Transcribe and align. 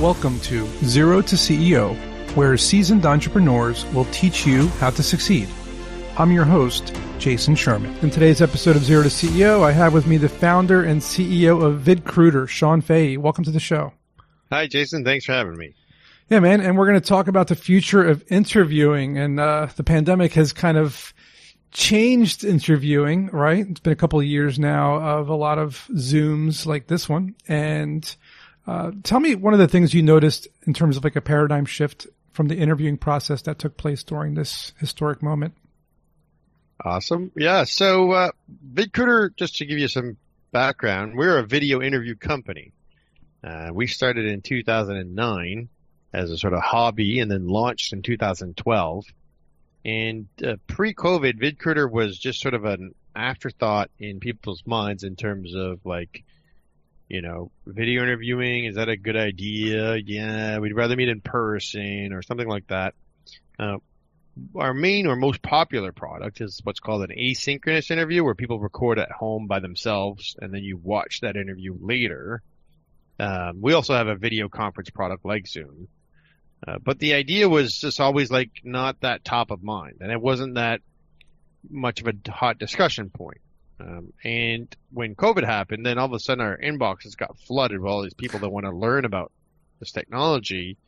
Welcome 0.00 0.40
to 0.40 0.66
Zero 0.84 1.22
to 1.22 1.36
CEO, 1.36 1.96
where 2.36 2.58
seasoned 2.58 3.06
entrepreneurs 3.06 3.86
will 3.94 4.04
teach 4.06 4.46
you 4.46 4.68
how 4.78 4.90
to 4.90 5.02
succeed. 5.02 5.48
I'm 6.18 6.30
your 6.30 6.44
host, 6.44 6.94
Jason 7.18 7.54
Sherman. 7.54 7.96
In 8.02 8.10
today's 8.10 8.42
episode 8.42 8.76
of 8.76 8.84
Zero 8.84 9.04
to 9.04 9.08
CEO, 9.08 9.62
I 9.62 9.72
have 9.72 9.94
with 9.94 10.06
me 10.06 10.18
the 10.18 10.28
founder 10.28 10.84
and 10.84 11.00
CEO 11.00 11.64
of 11.64 11.80
VidCruiter, 11.80 12.46
Sean 12.46 12.82
Fahey. 12.82 13.16
Welcome 13.16 13.44
to 13.44 13.50
the 13.50 13.58
show. 13.58 13.94
Hi, 14.52 14.66
Jason. 14.66 15.02
Thanks 15.02 15.24
for 15.24 15.32
having 15.32 15.56
me. 15.56 15.72
Yeah, 16.28 16.40
man. 16.40 16.60
And 16.60 16.76
we're 16.76 16.86
going 16.86 17.00
to 17.00 17.08
talk 17.08 17.26
about 17.26 17.48
the 17.48 17.56
future 17.56 18.06
of 18.06 18.22
interviewing. 18.30 19.16
And 19.16 19.40
uh, 19.40 19.68
the 19.76 19.82
pandemic 19.82 20.34
has 20.34 20.52
kind 20.52 20.76
of 20.76 21.14
changed 21.72 22.44
interviewing, 22.44 23.28
right? 23.28 23.66
It's 23.66 23.80
been 23.80 23.94
a 23.94 23.96
couple 23.96 24.18
of 24.18 24.26
years 24.26 24.58
now 24.58 24.96
of 24.96 25.30
a 25.30 25.34
lot 25.34 25.58
of 25.58 25.88
Zooms 25.92 26.66
like 26.66 26.86
this 26.86 27.08
one. 27.08 27.34
And 27.48 28.14
uh, 28.66 28.90
tell 29.02 29.20
me 29.20 29.34
one 29.34 29.52
of 29.52 29.60
the 29.60 29.68
things 29.68 29.94
you 29.94 30.02
noticed 30.02 30.48
in 30.66 30.74
terms 30.74 30.96
of 30.96 31.04
like 31.04 31.16
a 31.16 31.20
paradigm 31.20 31.64
shift 31.64 32.06
from 32.32 32.48
the 32.48 32.56
interviewing 32.56 32.98
process 32.98 33.42
that 33.42 33.58
took 33.58 33.76
place 33.76 34.02
during 34.02 34.34
this 34.34 34.72
historic 34.78 35.22
moment. 35.22 35.54
Awesome. 36.84 37.32
Yeah. 37.36 37.64
So, 37.64 38.12
uh, 38.12 38.30
VidCruiter, 38.74 39.34
just 39.36 39.56
to 39.56 39.66
give 39.66 39.78
you 39.78 39.88
some 39.88 40.16
background, 40.52 41.16
we're 41.16 41.38
a 41.38 41.46
video 41.46 41.80
interview 41.80 42.14
company. 42.14 42.72
Uh, 43.42 43.70
we 43.72 43.86
started 43.86 44.26
in 44.26 44.42
2009 44.42 45.68
as 46.12 46.30
a 46.30 46.38
sort 46.38 46.52
of 46.52 46.60
hobby 46.60 47.20
and 47.20 47.30
then 47.30 47.46
launched 47.46 47.92
in 47.92 48.02
2012. 48.02 49.04
And 49.84 50.26
uh, 50.44 50.56
pre-COVID, 50.66 51.40
VidCruiter 51.40 51.90
was 51.90 52.18
just 52.18 52.40
sort 52.40 52.54
of 52.54 52.64
an 52.64 52.94
afterthought 53.14 53.90
in 53.98 54.20
people's 54.20 54.62
minds 54.66 55.04
in 55.04 55.16
terms 55.16 55.54
of 55.54 55.80
like, 55.84 56.24
you 57.08 57.22
know, 57.22 57.50
video 57.66 58.02
interviewing, 58.02 58.64
is 58.64 58.76
that 58.76 58.88
a 58.88 58.96
good 58.96 59.16
idea? 59.16 59.96
Yeah, 59.96 60.58
we'd 60.58 60.74
rather 60.74 60.96
meet 60.96 61.08
in 61.08 61.20
person 61.20 62.12
or 62.12 62.22
something 62.22 62.48
like 62.48 62.66
that. 62.68 62.94
Uh, 63.58 63.76
our 64.54 64.74
main 64.74 65.06
or 65.06 65.16
most 65.16 65.40
popular 65.40 65.92
product 65.92 66.40
is 66.40 66.60
what's 66.64 66.80
called 66.80 67.02
an 67.02 67.16
asynchronous 67.16 67.90
interview 67.90 68.22
where 68.22 68.34
people 68.34 68.60
record 68.60 68.98
at 68.98 69.10
home 69.10 69.46
by 69.46 69.60
themselves 69.60 70.36
and 70.40 70.52
then 70.52 70.62
you 70.62 70.76
watch 70.76 71.20
that 71.20 71.36
interview 71.36 71.76
later. 71.80 72.42
Um, 73.18 73.60
we 73.62 73.72
also 73.72 73.94
have 73.94 74.08
a 74.08 74.16
video 74.16 74.48
conference 74.48 74.90
product 74.90 75.24
like 75.24 75.46
Zoom. 75.46 75.88
Uh, 76.66 76.78
but 76.82 76.98
the 76.98 77.14
idea 77.14 77.48
was 77.48 77.78
just 77.78 78.00
always 78.00 78.30
like 78.30 78.50
not 78.64 79.00
that 79.00 79.24
top 79.24 79.50
of 79.50 79.62
mind 79.62 79.98
and 80.00 80.10
it 80.10 80.20
wasn't 80.20 80.54
that 80.56 80.80
much 81.70 82.00
of 82.00 82.08
a 82.08 82.30
hot 82.30 82.58
discussion 82.58 83.10
point. 83.10 83.40
Um, 83.78 84.12
and 84.24 84.74
when 84.90 85.14
COVID 85.14 85.44
happened, 85.44 85.84
then 85.84 85.98
all 85.98 86.06
of 86.06 86.12
a 86.12 86.18
sudden 86.18 86.44
our 86.44 86.56
inboxes 86.56 87.16
got 87.16 87.38
flooded 87.40 87.80
with 87.80 87.90
all 87.90 88.02
these 88.02 88.14
people 88.14 88.40
that 88.40 88.48
want 88.48 88.64
to 88.64 88.72
learn 88.72 89.04
about 89.04 89.32
this 89.80 89.92
technology. 89.92 90.78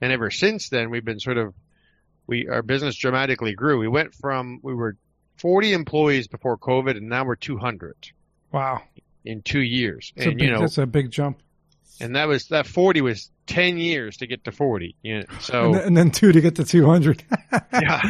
And 0.00 0.12
ever 0.12 0.30
since 0.30 0.68
then, 0.68 0.90
we've 0.90 1.04
been 1.04 1.20
sort 1.20 1.38
of, 1.38 1.54
we, 2.26 2.48
our 2.48 2.62
business 2.62 2.96
dramatically 2.96 3.54
grew. 3.54 3.78
We 3.78 3.88
went 3.88 4.14
from, 4.14 4.60
we 4.62 4.74
were 4.74 4.96
40 5.38 5.72
employees 5.72 6.28
before 6.28 6.58
COVID 6.58 6.96
and 6.96 7.08
now 7.08 7.24
we're 7.24 7.36
200. 7.36 7.94
Wow. 8.52 8.82
In 9.24 9.42
two 9.42 9.62
years. 9.62 10.12
That's 10.14 10.28
and, 10.28 10.38
big, 10.38 10.46
you 10.46 10.54
know, 10.54 10.60
that's 10.60 10.78
a 10.78 10.86
big 10.86 11.10
jump. 11.10 11.42
And 12.00 12.16
that 12.16 12.28
was, 12.28 12.48
that 12.48 12.66
40 12.66 13.00
was 13.00 13.30
10 13.46 13.78
years 13.78 14.18
to 14.18 14.26
get 14.26 14.44
to 14.44 14.52
40. 14.52 14.94
You 15.02 15.20
know, 15.20 15.24
so. 15.40 15.64
And 15.64 15.74
then, 15.74 15.82
and 15.82 15.96
then, 15.96 16.10
two 16.10 16.32
to 16.32 16.40
get 16.42 16.56
to 16.56 16.64
200. 16.64 17.24
yeah. 17.72 18.02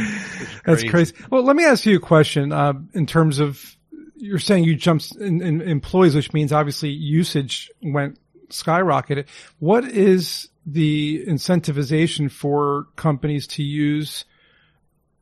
That's 0.65 0.83
crazy. 0.83 1.15
Well, 1.31 1.43
let 1.43 1.55
me 1.55 1.65
ask 1.65 1.87
you 1.87 1.97
a 1.97 2.01
question, 2.01 2.53
uh, 2.53 2.73
in 2.95 3.07
terms 3.07 3.39
of, 3.39 3.76
you're 4.17 4.39
saying 4.39 4.65
you 4.65 4.77
jumped 4.77 5.15
in, 5.17 5.43
in 5.43 5.61
employees, 5.61 6.15
which 6.15 6.33
means 6.33 6.53
obviously 6.53 6.91
usage 6.91 7.71
went 7.83 8.19
skyrocketed. 8.49 9.27
What 9.59 9.85
is 9.85 10.49
the 10.65 11.25
incentivization 11.27 12.31
for 12.31 12.87
companies 12.97 13.47
to 13.49 13.63
use 13.63 14.25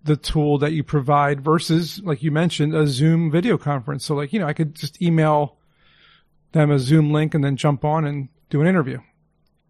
the 0.03 0.17
tool 0.17 0.59
that 0.59 0.73
you 0.73 0.85
provide 0.85 1.43
versus, 1.43 2.01
like 2.03 2.23
you 2.23 2.31
mentioned, 2.31 2.75
a 2.75 2.87
Zoom 2.87 3.31
video 3.31 3.59
conference? 3.59 4.05
So 4.05 4.15
like, 4.15 4.33
you 4.33 4.41
know, 4.41 4.47
I 4.47 4.53
could 4.53 4.75
just 4.75 5.01
email 5.03 5.57
them 6.53 6.71
a 6.71 6.79
Zoom 6.79 7.13
link 7.13 7.35
and 7.35 7.43
then 7.43 7.57
jump 7.57 7.85
on 7.85 8.05
and 8.05 8.29
do 8.51 8.61
an 8.61 8.67
interview. 8.67 8.99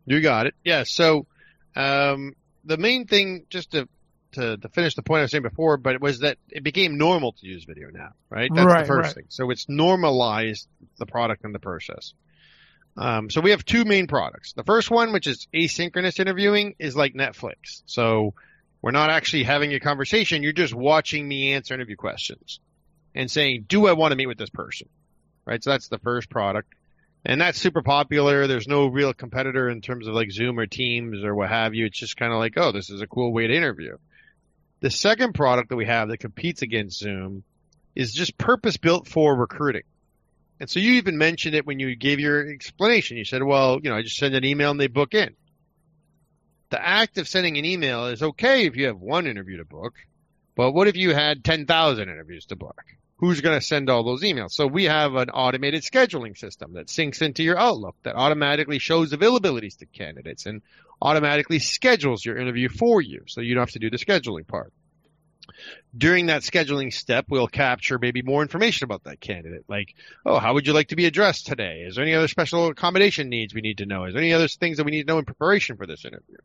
You 0.06 0.20
got 0.20 0.46
it. 0.46 0.54
Yeah. 0.64 0.84
So, 0.84 1.26
um, 1.74 2.34
the 2.64 2.76
main 2.76 3.06
thing, 3.06 3.46
just 3.48 3.72
to 3.72 3.88
to, 4.34 4.56
to 4.56 4.68
finish 4.68 4.94
the 4.94 5.02
point 5.02 5.20
I 5.20 5.22
was 5.22 5.30
saying 5.30 5.42
before, 5.42 5.76
but 5.76 5.94
it 5.94 6.00
was 6.00 6.20
that 6.20 6.38
it 6.50 6.62
became 6.62 6.98
normal 6.98 7.32
to 7.32 7.46
use 7.46 7.64
video 7.64 7.88
now, 7.90 8.10
right? 8.30 8.50
That's 8.54 8.66
right, 8.66 8.80
the 8.80 8.86
first 8.86 9.06
right. 9.06 9.14
thing. 9.14 9.24
So 9.28 9.50
it's 9.50 9.68
normalized 9.68 10.68
the 10.98 11.06
product 11.06 11.44
and 11.44 11.54
the 11.54 11.58
process. 11.58 12.14
Um, 12.96 13.28
so 13.30 13.40
we 13.40 13.50
have 13.50 13.64
two 13.64 13.84
main 13.84 14.06
products. 14.06 14.52
The 14.52 14.62
first 14.62 14.90
one, 14.90 15.12
which 15.12 15.26
is 15.26 15.48
asynchronous 15.52 16.20
interviewing, 16.20 16.76
is 16.78 16.94
like 16.94 17.14
Netflix. 17.14 17.82
So 17.86 18.34
we're 18.82 18.92
not 18.92 19.10
actually 19.10 19.44
having 19.44 19.72
a 19.74 19.80
conversation. 19.80 20.42
You're 20.42 20.52
just 20.52 20.74
watching 20.74 21.26
me 21.26 21.52
answer 21.54 21.74
interview 21.74 21.96
questions 21.96 22.60
and 23.14 23.30
saying, 23.30 23.64
do 23.68 23.86
I 23.86 23.92
want 23.92 24.12
to 24.12 24.16
meet 24.16 24.26
with 24.26 24.38
this 24.38 24.50
person? 24.50 24.88
Right. 25.46 25.62
So 25.62 25.70
that's 25.70 25.88
the 25.88 25.98
first 25.98 26.30
product. 26.30 26.72
And 27.26 27.40
that's 27.40 27.58
super 27.58 27.82
popular. 27.82 28.46
There's 28.46 28.68
no 28.68 28.86
real 28.86 29.14
competitor 29.14 29.70
in 29.70 29.80
terms 29.80 30.06
of 30.06 30.14
like 30.14 30.30
Zoom 30.30 30.58
or 30.58 30.66
Teams 30.66 31.24
or 31.24 31.34
what 31.34 31.48
have 31.48 31.74
you. 31.74 31.86
It's 31.86 31.98
just 31.98 32.16
kind 32.16 32.32
of 32.32 32.38
like, 32.38 32.54
oh, 32.58 32.70
this 32.70 32.90
is 32.90 33.00
a 33.00 33.06
cool 33.06 33.32
way 33.32 33.46
to 33.46 33.54
interview. 33.54 33.96
The 34.84 34.90
second 34.90 35.32
product 35.32 35.70
that 35.70 35.76
we 35.76 35.86
have 35.86 36.08
that 36.08 36.18
competes 36.18 36.60
against 36.60 36.98
Zoom 36.98 37.42
is 37.94 38.12
just 38.12 38.36
purpose 38.36 38.76
built 38.76 39.08
for 39.08 39.34
recruiting. 39.34 39.84
And 40.60 40.68
so 40.68 40.78
you 40.78 40.96
even 40.96 41.16
mentioned 41.16 41.54
it 41.54 41.64
when 41.64 41.78
you 41.78 41.96
gave 41.96 42.20
your 42.20 42.46
explanation. 42.46 43.16
You 43.16 43.24
said, 43.24 43.42
well, 43.42 43.80
you 43.82 43.88
know, 43.88 43.96
I 43.96 44.02
just 44.02 44.18
send 44.18 44.34
an 44.34 44.44
email 44.44 44.72
and 44.72 44.78
they 44.78 44.88
book 44.88 45.14
in. 45.14 45.36
The 46.68 46.86
act 46.86 47.16
of 47.16 47.26
sending 47.26 47.56
an 47.56 47.64
email 47.64 48.08
is 48.08 48.22
okay 48.22 48.66
if 48.66 48.76
you 48.76 48.88
have 48.88 49.00
one 49.00 49.26
interview 49.26 49.56
to 49.56 49.64
book, 49.64 49.94
but 50.54 50.72
what 50.72 50.86
if 50.86 50.96
you 50.96 51.14
had 51.14 51.42
10,000 51.42 52.02
interviews 52.02 52.44
to 52.48 52.56
book? 52.56 52.84
Who's 53.18 53.40
going 53.40 53.58
to 53.58 53.64
send 53.64 53.90
all 53.90 54.02
those 54.02 54.22
emails? 54.22 54.50
So 54.50 54.66
we 54.66 54.84
have 54.84 55.14
an 55.14 55.30
automated 55.30 55.82
scheduling 55.82 56.36
system 56.36 56.72
that 56.74 56.88
syncs 56.88 57.22
into 57.22 57.42
your 57.42 57.56
Outlook 57.56 57.96
that 58.02 58.16
automatically 58.16 58.78
shows 58.78 59.12
availabilities 59.12 59.78
to 59.78 59.86
candidates 59.86 60.46
and 60.46 60.62
automatically 61.00 61.60
schedules 61.60 62.24
your 62.24 62.38
interview 62.38 62.68
for 62.68 63.00
you. 63.00 63.22
So 63.28 63.40
you 63.40 63.54
don't 63.54 63.62
have 63.62 63.70
to 63.70 63.78
do 63.78 63.90
the 63.90 63.98
scheduling 63.98 64.46
part. 64.46 64.72
During 65.96 66.26
that 66.26 66.42
scheduling 66.42 66.92
step, 66.92 67.26
we'll 67.28 67.46
capture 67.46 67.98
maybe 67.98 68.22
more 68.22 68.42
information 68.42 68.84
about 68.84 69.04
that 69.04 69.20
candidate. 69.20 69.64
Like, 69.68 69.94
oh, 70.26 70.38
how 70.38 70.54
would 70.54 70.66
you 70.66 70.72
like 70.72 70.88
to 70.88 70.96
be 70.96 71.06
addressed 71.06 71.46
today? 71.46 71.84
Is 71.86 71.96
there 71.96 72.04
any 72.04 72.14
other 72.14 72.28
special 72.28 72.66
accommodation 72.68 73.28
needs 73.28 73.54
we 73.54 73.60
need 73.60 73.78
to 73.78 73.86
know? 73.86 74.04
Is 74.04 74.14
there 74.14 74.22
any 74.22 74.32
other 74.32 74.48
things 74.48 74.76
that 74.76 74.84
we 74.84 74.90
need 74.90 75.02
to 75.02 75.12
know 75.12 75.18
in 75.18 75.24
preparation 75.24 75.76
for 75.76 75.86
this 75.86 76.04
interview? 76.04 76.36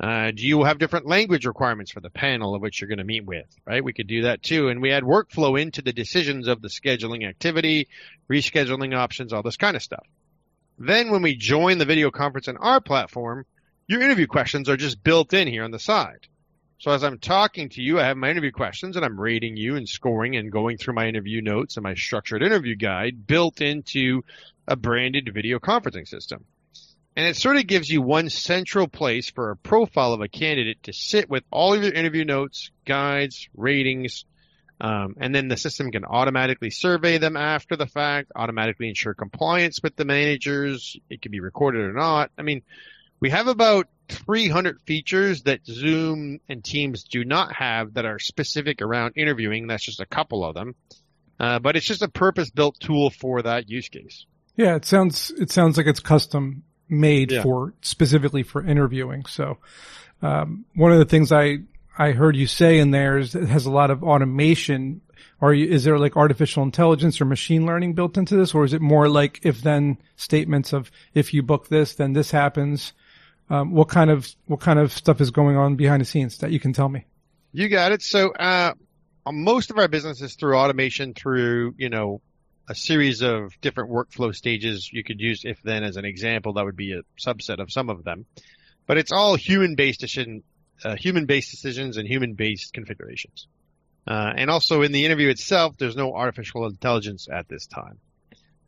Uh, 0.00 0.30
do 0.30 0.46
you 0.46 0.64
have 0.64 0.78
different 0.78 1.06
language 1.06 1.46
requirements 1.46 1.90
for 1.90 2.00
the 2.00 2.10
panel 2.10 2.54
of 2.54 2.62
which 2.62 2.80
you're 2.80 2.88
going 2.88 2.98
to 2.98 3.04
meet 3.04 3.24
with? 3.24 3.46
Right? 3.66 3.84
We 3.84 3.92
could 3.92 4.06
do 4.06 4.22
that 4.22 4.42
too. 4.42 4.68
And 4.68 4.80
we 4.80 4.92
add 4.92 5.02
workflow 5.02 5.60
into 5.60 5.82
the 5.82 5.92
decisions 5.92 6.48
of 6.48 6.62
the 6.62 6.68
scheduling 6.68 7.28
activity, 7.28 7.88
rescheduling 8.30 8.96
options, 8.96 9.32
all 9.32 9.42
this 9.42 9.56
kind 9.56 9.76
of 9.76 9.82
stuff. 9.82 10.06
Then 10.78 11.10
when 11.10 11.22
we 11.22 11.34
join 11.34 11.78
the 11.78 11.84
video 11.84 12.10
conference 12.10 12.48
in 12.48 12.56
our 12.56 12.80
platform, 12.80 13.44
your 13.88 14.02
interview 14.02 14.26
questions 14.26 14.68
are 14.68 14.76
just 14.76 15.02
built 15.02 15.32
in 15.32 15.48
here 15.48 15.64
on 15.64 15.72
the 15.72 15.78
side. 15.78 16.28
So 16.78 16.92
as 16.92 17.02
I'm 17.02 17.18
talking 17.18 17.70
to 17.70 17.82
you, 17.82 17.98
I 17.98 18.04
have 18.04 18.16
my 18.16 18.30
interview 18.30 18.52
questions 18.52 18.94
and 18.94 19.04
I'm 19.04 19.20
rating 19.20 19.56
you 19.56 19.74
and 19.74 19.88
scoring 19.88 20.36
and 20.36 20.50
going 20.50 20.76
through 20.76 20.94
my 20.94 21.08
interview 21.08 21.42
notes 21.42 21.76
and 21.76 21.82
my 21.82 21.94
structured 21.94 22.42
interview 22.42 22.76
guide 22.76 23.26
built 23.26 23.60
into 23.60 24.22
a 24.68 24.76
branded 24.76 25.28
video 25.34 25.58
conferencing 25.58 26.06
system. 26.06 26.44
And 27.16 27.26
it 27.26 27.36
sort 27.36 27.56
of 27.56 27.66
gives 27.66 27.90
you 27.90 28.00
one 28.00 28.30
central 28.30 28.86
place 28.86 29.28
for 29.28 29.50
a 29.50 29.56
profile 29.56 30.12
of 30.12 30.20
a 30.20 30.28
candidate 30.28 30.84
to 30.84 30.92
sit 30.92 31.28
with 31.28 31.42
all 31.50 31.74
of 31.74 31.82
your 31.82 31.92
interview 31.92 32.24
notes, 32.24 32.70
guides, 32.84 33.48
ratings, 33.56 34.24
um, 34.80 35.16
and 35.18 35.34
then 35.34 35.48
the 35.48 35.56
system 35.56 35.90
can 35.90 36.04
automatically 36.04 36.70
survey 36.70 37.18
them 37.18 37.36
after 37.36 37.74
the 37.74 37.88
fact, 37.88 38.30
automatically 38.36 38.88
ensure 38.88 39.14
compliance 39.14 39.80
with 39.82 39.96
the 39.96 40.04
managers. 40.04 40.96
It 41.10 41.20
can 41.20 41.32
be 41.32 41.40
recorded 41.40 41.80
or 41.80 41.92
not. 41.92 42.30
I 42.38 42.42
mean, 42.42 42.62
we 43.20 43.30
have 43.30 43.48
about 43.48 43.88
300 44.08 44.80
features 44.82 45.42
that 45.42 45.64
Zoom 45.66 46.40
and 46.48 46.64
Teams 46.64 47.04
do 47.04 47.24
not 47.24 47.52
have 47.54 47.94
that 47.94 48.04
are 48.04 48.18
specific 48.18 48.80
around 48.80 49.14
interviewing. 49.16 49.66
That's 49.66 49.84
just 49.84 50.00
a 50.00 50.06
couple 50.06 50.44
of 50.44 50.54
them. 50.54 50.74
Uh, 51.38 51.58
but 51.58 51.76
it's 51.76 51.86
just 51.86 52.02
a 52.02 52.08
purpose 52.08 52.50
built 52.50 52.78
tool 52.80 53.10
for 53.10 53.42
that 53.42 53.68
use 53.68 53.88
case. 53.88 54.26
Yeah, 54.56 54.74
it 54.74 54.84
sounds, 54.84 55.30
it 55.32 55.50
sounds 55.50 55.76
like 55.76 55.86
it's 55.86 56.00
custom 56.00 56.64
made 56.88 57.30
yeah. 57.30 57.42
for 57.42 57.74
specifically 57.82 58.42
for 58.42 58.64
interviewing. 58.64 59.24
So, 59.26 59.58
um, 60.20 60.64
one 60.74 60.90
of 60.90 60.98
the 60.98 61.04
things 61.04 61.30
I, 61.30 61.58
I 61.96 62.12
heard 62.12 62.34
you 62.34 62.46
say 62.46 62.78
in 62.78 62.90
there 62.90 63.18
is 63.18 63.34
it 63.34 63.48
has 63.48 63.66
a 63.66 63.70
lot 63.70 63.90
of 63.90 64.02
automation. 64.02 65.00
Are 65.40 65.54
you, 65.54 65.68
is 65.68 65.84
there 65.84 65.98
like 65.98 66.16
artificial 66.16 66.64
intelligence 66.64 67.20
or 67.20 67.24
machine 67.24 67.66
learning 67.66 67.94
built 67.94 68.16
into 68.16 68.36
this? 68.36 68.54
Or 68.54 68.64
is 68.64 68.72
it 68.72 68.80
more 68.80 69.08
like 69.08 69.40
if 69.44 69.62
then 69.62 69.98
statements 70.16 70.72
of 70.72 70.90
if 71.14 71.32
you 71.32 71.42
book 71.42 71.68
this, 71.68 71.94
then 71.94 72.14
this 72.14 72.32
happens? 72.32 72.92
Um, 73.50 73.72
what 73.72 73.88
kind 73.88 74.10
of 74.10 74.28
what 74.46 74.60
kind 74.60 74.78
of 74.78 74.92
stuff 74.92 75.20
is 75.20 75.30
going 75.30 75.56
on 75.56 75.76
behind 75.76 76.00
the 76.00 76.04
scenes 76.04 76.38
that 76.38 76.50
you 76.50 76.60
can 76.60 76.72
tell 76.72 76.88
me? 76.88 77.04
You 77.52 77.68
got 77.68 77.92
it. 77.92 78.02
So 78.02 78.30
uh, 78.32 78.74
most 79.30 79.70
of 79.70 79.78
our 79.78 79.88
business 79.88 80.20
is 80.20 80.34
through 80.34 80.56
automation, 80.56 81.14
through 81.14 81.74
you 81.78 81.88
know 81.88 82.20
a 82.68 82.74
series 82.74 83.22
of 83.22 83.58
different 83.60 83.90
workflow 83.90 84.34
stages. 84.34 84.90
You 84.92 85.02
could 85.02 85.20
use 85.20 85.42
if 85.44 85.62
then 85.62 85.84
as 85.84 85.96
an 85.96 86.04
example. 86.04 86.54
That 86.54 86.64
would 86.64 86.76
be 86.76 86.92
a 86.92 87.02
subset 87.18 87.60
of 87.60 87.72
some 87.72 87.88
of 87.88 88.04
them, 88.04 88.26
but 88.86 88.98
it's 88.98 89.12
all 89.12 89.34
human 89.34 89.74
based 89.74 90.00
decision, 90.00 90.42
uh, 90.84 90.96
human 90.96 91.26
based 91.26 91.50
decisions 91.50 91.96
and 91.96 92.06
human 92.06 92.34
based 92.34 92.72
configurations. 92.72 93.46
Uh, 94.06 94.32
and 94.36 94.50
also 94.50 94.82
in 94.82 94.92
the 94.92 95.04
interview 95.04 95.28
itself, 95.28 95.76
there's 95.76 95.96
no 95.96 96.14
artificial 96.14 96.66
intelligence 96.66 97.28
at 97.30 97.46
this 97.48 97.66
time. 97.66 97.98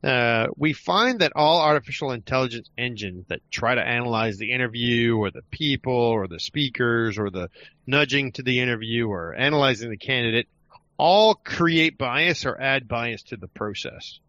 Uh, 0.03 0.47
we 0.57 0.73
find 0.73 1.21
that 1.21 1.33
all 1.37 1.61
artificial 1.61 2.13
intelligence 2.13 2.71
engines 2.79 3.27
that 3.29 3.41
try 3.51 3.75
to 3.75 3.83
analyze 3.83 4.39
the 4.39 4.53
interview 4.53 5.17
or 5.17 5.31
the 5.31 5.43
people 5.51 5.93
or 5.93 6.27
the 6.27 6.41
speakers 6.41 7.19
or 7.19 7.29
the 7.29 7.51
nudging 7.87 8.33
to 8.33 8.43
the 8.43 8.61
interview 8.61 9.09
or 9.09 9.35
analyzing 9.35 9.91
the 9.91 9.99
candidate 9.99 10.49
all 10.97 11.35
create 11.35 11.97
bias 11.97 12.45
or 12.45 12.61
add 12.61 12.87
bias 12.87 13.23
to 13.25 13.37
the 13.37 13.49
process. 13.49 14.21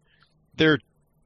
Their 0.56 0.78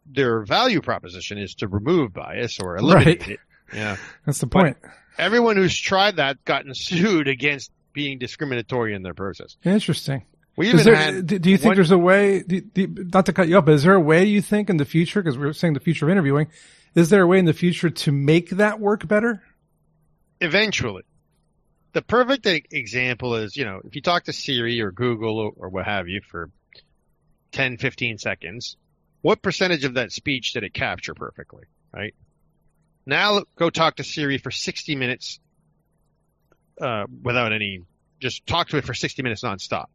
their 0.04 0.44
value 0.44 0.81
proposition 0.81 1.38
is 1.38 1.54
to 1.56 1.69
remove 1.69 2.12
bias 2.12 2.58
or 2.60 2.76
eliminate 2.76 3.20
right. 3.20 3.31
it. 3.31 3.40
Yeah. 3.72 3.96
That's 4.25 4.38
the 4.38 4.46
point. 4.46 4.76
But 4.81 4.90
everyone 5.19 5.56
who's 5.56 5.78
tried 5.78 6.16
that 6.16 6.44
gotten 6.44 6.72
sued 6.75 7.28
against 7.28 7.70
being 7.93 8.19
discriminatory 8.19 8.94
in 8.94 9.02
their 9.02 9.14
process. 9.14 9.56
Interesting. 9.64 10.25
We 10.56 10.69
even 10.69 10.85
there, 10.85 10.97
had 10.97 11.26
do 11.26 11.50
you 11.50 11.58
think 11.58 11.70
one, 11.70 11.75
there's 11.76 11.91
a 11.91 11.99
way, 11.99 12.43
do, 12.43 12.62
do, 12.62 12.87
not 13.12 13.26
to 13.26 13.35
cut 13.35 13.47
you 13.47 13.58
up, 13.58 13.67
but 13.67 13.75
is 13.75 13.82
there 13.82 13.94
a 13.94 14.00
way 14.00 14.25
you 14.25 14.41
think 14.41 14.70
in 14.70 14.79
the 14.79 14.87
future, 14.87 15.23
because 15.23 15.37
we 15.37 15.47
are 15.47 15.53
saying 15.53 15.75
the 15.75 15.81
future 15.81 16.06
of 16.06 16.11
interviewing, 16.11 16.49
is 16.94 17.11
there 17.11 17.23
a 17.23 17.26
way 17.26 17.38
in 17.38 17.44
the 17.44 17.53
future 17.53 17.91
to 17.91 18.12
make 18.12 18.49
that 18.50 18.81
work 18.81 19.06
better? 19.06 19.43
Eventually. 20.41 21.03
The 21.93 22.00
perfect 22.00 22.47
example 22.73 23.37
is, 23.37 23.55
you 23.55 23.67
know, 23.67 23.82
if 23.85 23.97
you 23.97 24.03
talk 24.03 24.25
to 24.25 24.32
Siri 24.32 24.81
or 24.81 24.93
Google 24.93 25.38
or, 25.38 25.53
or 25.56 25.69
what 25.69 25.85
have 25.85 26.08
you 26.08 26.23
for 26.26 26.50
10, 27.53 27.76
15 27.76 28.17
seconds, 28.17 28.79
what 29.20 29.43
percentage 29.43 29.85
of 29.85 29.94
that 29.94 30.11
speech 30.11 30.55
did 30.55 30.62
it 30.62 30.73
capture 30.73 31.14
perfectly, 31.14 31.64
right? 31.93 32.14
Now 33.05 33.43
go 33.56 33.69
talk 33.69 33.97
to 33.97 34.05
Siri 34.05 34.38
for 34.38 34.50
60 34.50 34.97
minutes, 34.97 35.38
uh, 36.81 37.05
without 37.23 37.53
any, 37.53 37.82
just 38.20 38.47
talk 38.47 38.69
to 38.69 38.79
it 38.79 38.85
for 38.85 38.94
60 38.94 39.23
minutes 39.23 39.43
nonstop 39.43 39.87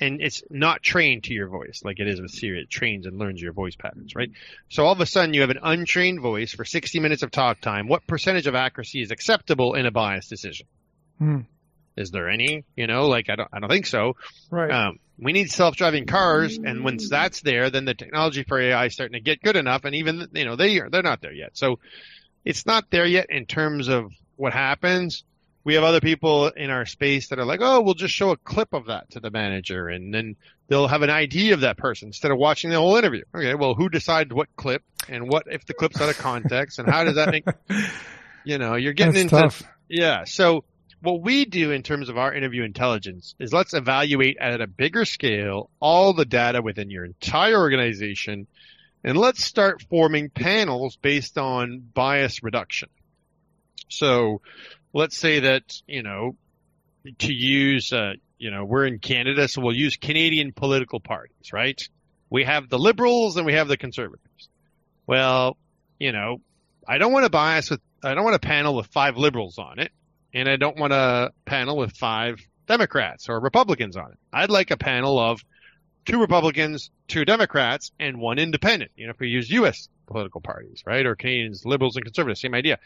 and 0.00 0.20
it's 0.20 0.42
not 0.50 0.82
trained 0.82 1.24
to 1.24 1.34
your 1.34 1.48
voice 1.48 1.80
like 1.84 2.00
it 2.00 2.06
is 2.06 2.20
with 2.20 2.30
Siri. 2.30 2.60
It 2.60 2.70
trains 2.70 3.06
and 3.06 3.18
learns 3.18 3.40
your 3.40 3.52
voice 3.52 3.76
patterns, 3.76 4.14
right? 4.14 4.30
So 4.68 4.84
all 4.84 4.92
of 4.92 5.00
a 5.00 5.06
sudden 5.06 5.34
you 5.34 5.40
have 5.40 5.50
an 5.50 5.60
untrained 5.62 6.20
voice 6.20 6.52
for 6.52 6.64
60 6.64 7.00
minutes 7.00 7.22
of 7.22 7.30
talk 7.30 7.60
time. 7.60 7.88
What 7.88 8.06
percentage 8.06 8.46
of 8.46 8.54
accuracy 8.54 9.00
is 9.00 9.10
acceptable 9.10 9.74
in 9.74 9.86
a 9.86 9.90
biased 9.90 10.28
decision? 10.28 10.66
Hmm. 11.18 11.40
Is 11.96 12.10
there 12.10 12.28
any? 12.28 12.64
You 12.76 12.86
know, 12.86 13.08
like 13.08 13.30
I 13.30 13.36
don't, 13.36 13.48
I 13.52 13.60
don't 13.60 13.70
think 13.70 13.86
so. 13.86 14.16
Right. 14.50 14.70
Um, 14.70 14.98
we 15.18 15.32
need 15.32 15.50
self-driving 15.50 16.04
cars, 16.04 16.58
and 16.58 16.84
once 16.84 17.08
that's 17.08 17.40
there, 17.40 17.70
then 17.70 17.86
the 17.86 17.94
technology 17.94 18.42
for 18.42 18.60
AI 18.60 18.86
is 18.86 18.92
starting 18.92 19.14
to 19.14 19.20
get 19.20 19.42
good 19.42 19.56
enough, 19.56 19.84
and 19.84 19.94
even 19.94 20.28
you 20.34 20.44
know 20.44 20.56
they 20.56 20.78
are 20.78 20.90
they're 20.90 21.02
not 21.02 21.22
there 21.22 21.32
yet. 21.32 21.56
So 21.56 21.78
it's 22.44 22.66
not 22.66 22.90
there 22.90 23.06
yet 23.06 23.26
in 23.30 23.46
terms 23.46 23.88
of 23.88 24.12
what 24.36 24.52
happens 24.52 25.24
we 25.66 25.74
have 25.74 25.82
other 25.82 26.00
people 26.00 26.46
in 26.46 26.70
our 26.70 26.86
space 26.86 27.30
that 27.30 27.40
are 27.40 27.44
like, 27.44 27.58
oh, 27.60 27.80
we'll 27.80 27.94
just 27.94 28.14
show 28.14 28.30
a 28.30 28.36
clip 28.36 28.72
of 28.72 28.86
that 28.86 29.10
to 29.10 29.18
the 29.18 29.32
manager 29.32 29.88
and 29.88 30.14
then 30.14 30.36
they'll 30.68 30.86
have 30.86 31.02
an 31.02 31.10
ID 31.10 31.50
of 31.50 31.62
that 31.62 31.76
person 31.76 32.10
instead 32.10 32.30
of 32.30 32.38
watching 32.38 32.70
the 32.70 32.76
whole 32.76 32.96
interview. 32.96 33.24
Okay, 33.34 33.56
well, 33.56 33.74
who 33.74 33.88
decides 33.88 34.32
what 34.32 34.46
clip 34.54 34.84
and 35.08 35.28
what 35.28 35.48
if 35.50 35.66
the 35.66 35.74
clip's 35.74 36.00
out 36.00 36.08
of 36.08 36.16
context 36.18 36.78
and 36.78 36.88
how 36.88 37.02
does 37.02 37.16
that 37.16 37.32
make, 37.32 37.44
you 38.44 38.58
know, 38.58 38.76
you're 38.76 38.92
getting 38.92 39.14
That's 39.14 39.22
into, 39.24 39.40
tough. 39.42 39.62
yeah. 39.88 40.22
So 40.22 40.62
what 41.02 41.20
we 41.20 41.44
do 41.46 41.72
in 41.72 41.82
terms 41.82 42.10
of 42.10 42.16
our 42.16 42.32
interview 42.32 42.62
intelligence 42.62 43.34
is 43.40 43.52
let's 43.52 43.74
evaluate 43.74 44.36
at 44.40 44.60
a 44.60 44.68
bigger 44.68 45.04
scale 45.04 45.68
all 45.80 46.12
the 46.12 46.24
data 46.24 46.62
within 46.62 46.90
your 46.90 47.04
entire 47.04 47.58
organization 47.58 48.46
and 49.02 49.18
let's 49.18 49.44
start 49.44 49.84
forming 49.90 50.30
panels 50.30 50.94
based 50.94 51.36
on 51.38 51.80
bias 51.92 52.44
reduction. 52.44 52.88
So 53.88 54.40
let's 54.92 55.16
say 55.16 55.40
that, 55.40 55.62
you 55.86 56.02
know, 56.02 56.36
to 57.18 57.32
use, 57.32 57.92
uh, 57.92 58.14
you 58.38 58.50
know, 58.50 58.64
we're 58.64 58.86
in 58.86 58.98
Canada, 58.98 59.48
so 59.48 59.62
we'll 59.62 59.76
use 59.76 59.96
Canadian 59.96 60.52
political 60.52 61.00
parties, 61.00 61.52
right? 61.52 61.80
We 62.30 62.44
have 62.44 62.68
the 62.68 62.78
liberals 62.78 63.36
and 63.36 63.46
we 63.46 63.54
have 63.54 63.68
the 63.68 63.76
conservatives. 63.76 64.48
Well, 65.06 65.56
you 65.98 66.12
know, 66.12 66.38
I 66.86 66.98
don't 66.98 67.12
want 67.12 67.24
to 67.24 67.30
bias 67.30 67.70
with, 67.70 67.80
I 68.02 68.14
don't 68.14 68.24
want 68.24 68.36
a 68.36 68.40
panel 68.40 68.74
with 68.74 68.88
five 68.88 69.16
liberals 69.16 69.58
on 69.58 69.78
it, 69.78 69.92
and 70.34 70.48
I 70.48 70.56
don't 70.56 70.76
want 70.78 70.92
a 70.92 71.32
panel 71.44 71.76
with 71.76 71.92
five 71.92 72.40
Democrats 72.66 73.28
or 73.28 73.40
Republicans 73.40 73.96
on 73.96 74.12
it. 74.12 74.18
I'd 74.32 74.50
like 74.50 74.70
a 74.70 74.76
panel 74.76 75.18
of 75.18 75.40
two 76.06 76.20
Republicans, 76.20 76.90
two 77.08 77.24
Democrats, 77.24 77.92
and 78.00 78.18
one 78.18 78.38
independent. 78.38 78.92
You 78.96 79.06
know, 79.06 79.10
if 79.10 79.20
we 79.20 79.28
use 79.28 79.50
U.S. 79.50 79.88
political 80.06 80.40
parties, 80.40 80.82
right, 80.86 81.04
or 81.04 81.14
Canadians, 81.14 81.66
liberals 81.66 81.96
and 81.96 82.04
conservatives, 82.04 82.40
same 82.40 82.54
idea. 82.54 82.78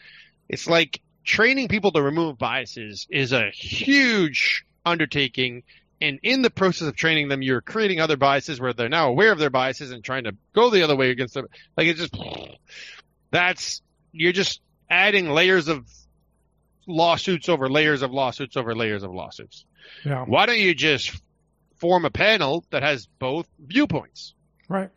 It's 0.48 0.66
like 0.66 1.00
training 1.24 1.68
people 1.68 1.92
to 1.92 2.02
remove 2.02 2.38
biases 2.38 3.06
is 3.10 3.32
a 3.32 3.50
huge 3.50 4.64
undertaking. 4.84 5.62
And 6.00 6.18
in 6.22 6.42
the 6.42 6.50
process 6.50 6.88
of 6.88 6.96
training 6.96 7.28
them, 7.28 7.42
you're 7.42 7.60
creating 7.60 8.00
other 8.00 8.16
biases 8.16 8.58
where 8.58 8.72
they're 8.72 8.88
now 8.88 9.08
aware 9.08 9.32
of 9.32 9.38
their 9.38 9.50
biases 9.50 9.90
and 9.90 10.02
trying 10.02 10.24
to 10.24 10.34
go 10.54 10.70
the 10.70 10.82
other 10.82 10.96
way 10.96 11.10
against 11.10 11.34
them. 11.34 11.46
Like 11.76 11.86
it's 11.86 12.00
just, 12.00 12.16
that's, 13.30 13.82
you're 14.12 14.32
just 14.32 14.60
adding 14.88 15.28
layers 15.28 15.68
of 15.68 15.86
lawsuits 16.86 17.48
over 17.48 17.68
layers 17.68 18.02
of 18.02 18.12
lawsuits 18.12 18.56
over 18.56 18.74
layers 18.74 19.02
of 19.02 19.12
lawsuits. 19.12 19.64
Yeah. 20.04 20.24
Why 20.24 20.46
don't 20.46 20.58
you 20.58 20.74
just 20.74 21.20
form 21.80 22.04
a 22.04 22.10
panel 22.10 22.64
that 22.70 22.82
has 22.82 23.06
both 23.18 23.48
viewpoints? 23.58 24.34
Right. 24.68 24.90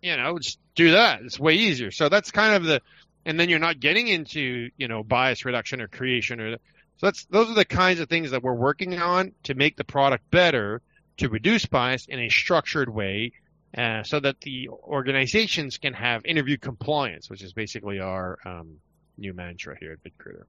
You 0.00 0.16
know, 0.16 0.38
just 0.38 0.58
do 0.74 0.92
that. 0.92 1.22
It's 1.22 1.38
way 1.38 1.54
easier. 1.54 1.90
So 1.90 2.08
that's 2.08 2.30
kind 2.30 2.54
of 2.54 2.64
the, 2.64 2.82
and 3.24 3.38
then 3.38 3.48
you're 3.48 3.58
not 3.58 3.80
getting 3.80 4.08
into 4.08 4.70
you 4.76 4.88
know 4.88 5.02
bias 5.02 5.44
reduction 5.44 5.80
or 5.80 5.88
creation 5.88 6.40
or 6.40 6.56
so 6.96 7.06
that's 7.06 7.24
those 7.26 7.50
are 7.50 7.54
the 7.54 7.64
kinds 7.64 8.00
of 8.00 8.08
things 8.08 8.30
that 8.30 8.42
we're 8.42 8.54
working 8.54 8.98
on 9.00 9.32
to 9.44 9.54
make 9.54 9.76
the 9.76 9.84
product 9.84 10.30
better 10.30 10.82
to 11.18 11.28
reduce 11.28 11.66
bias 11.66 12.06
in 12.06 12.18
a 12.18 12.28
structured 12.28 12.88
way 12.88 13.32
uh, 13.76 14.02
so 14.02 14.20
that 14.20 14.40
the 14.40 14.68
organizations 14.68 15.78
can 15.78 15.92
have 15.94 16.24
interview 16.24 16.56
compliance 16.56 17.30
which 17.30 17.42
is 17.42 17.52
basically 17.52 18.00
our 18.00 18.38
um, 18.44 18.76
new 19.18 19.32
mantra 19.32 19.76
here 19.78 19.92
at 19.92 19.98
vidcruiter 20.02 20.44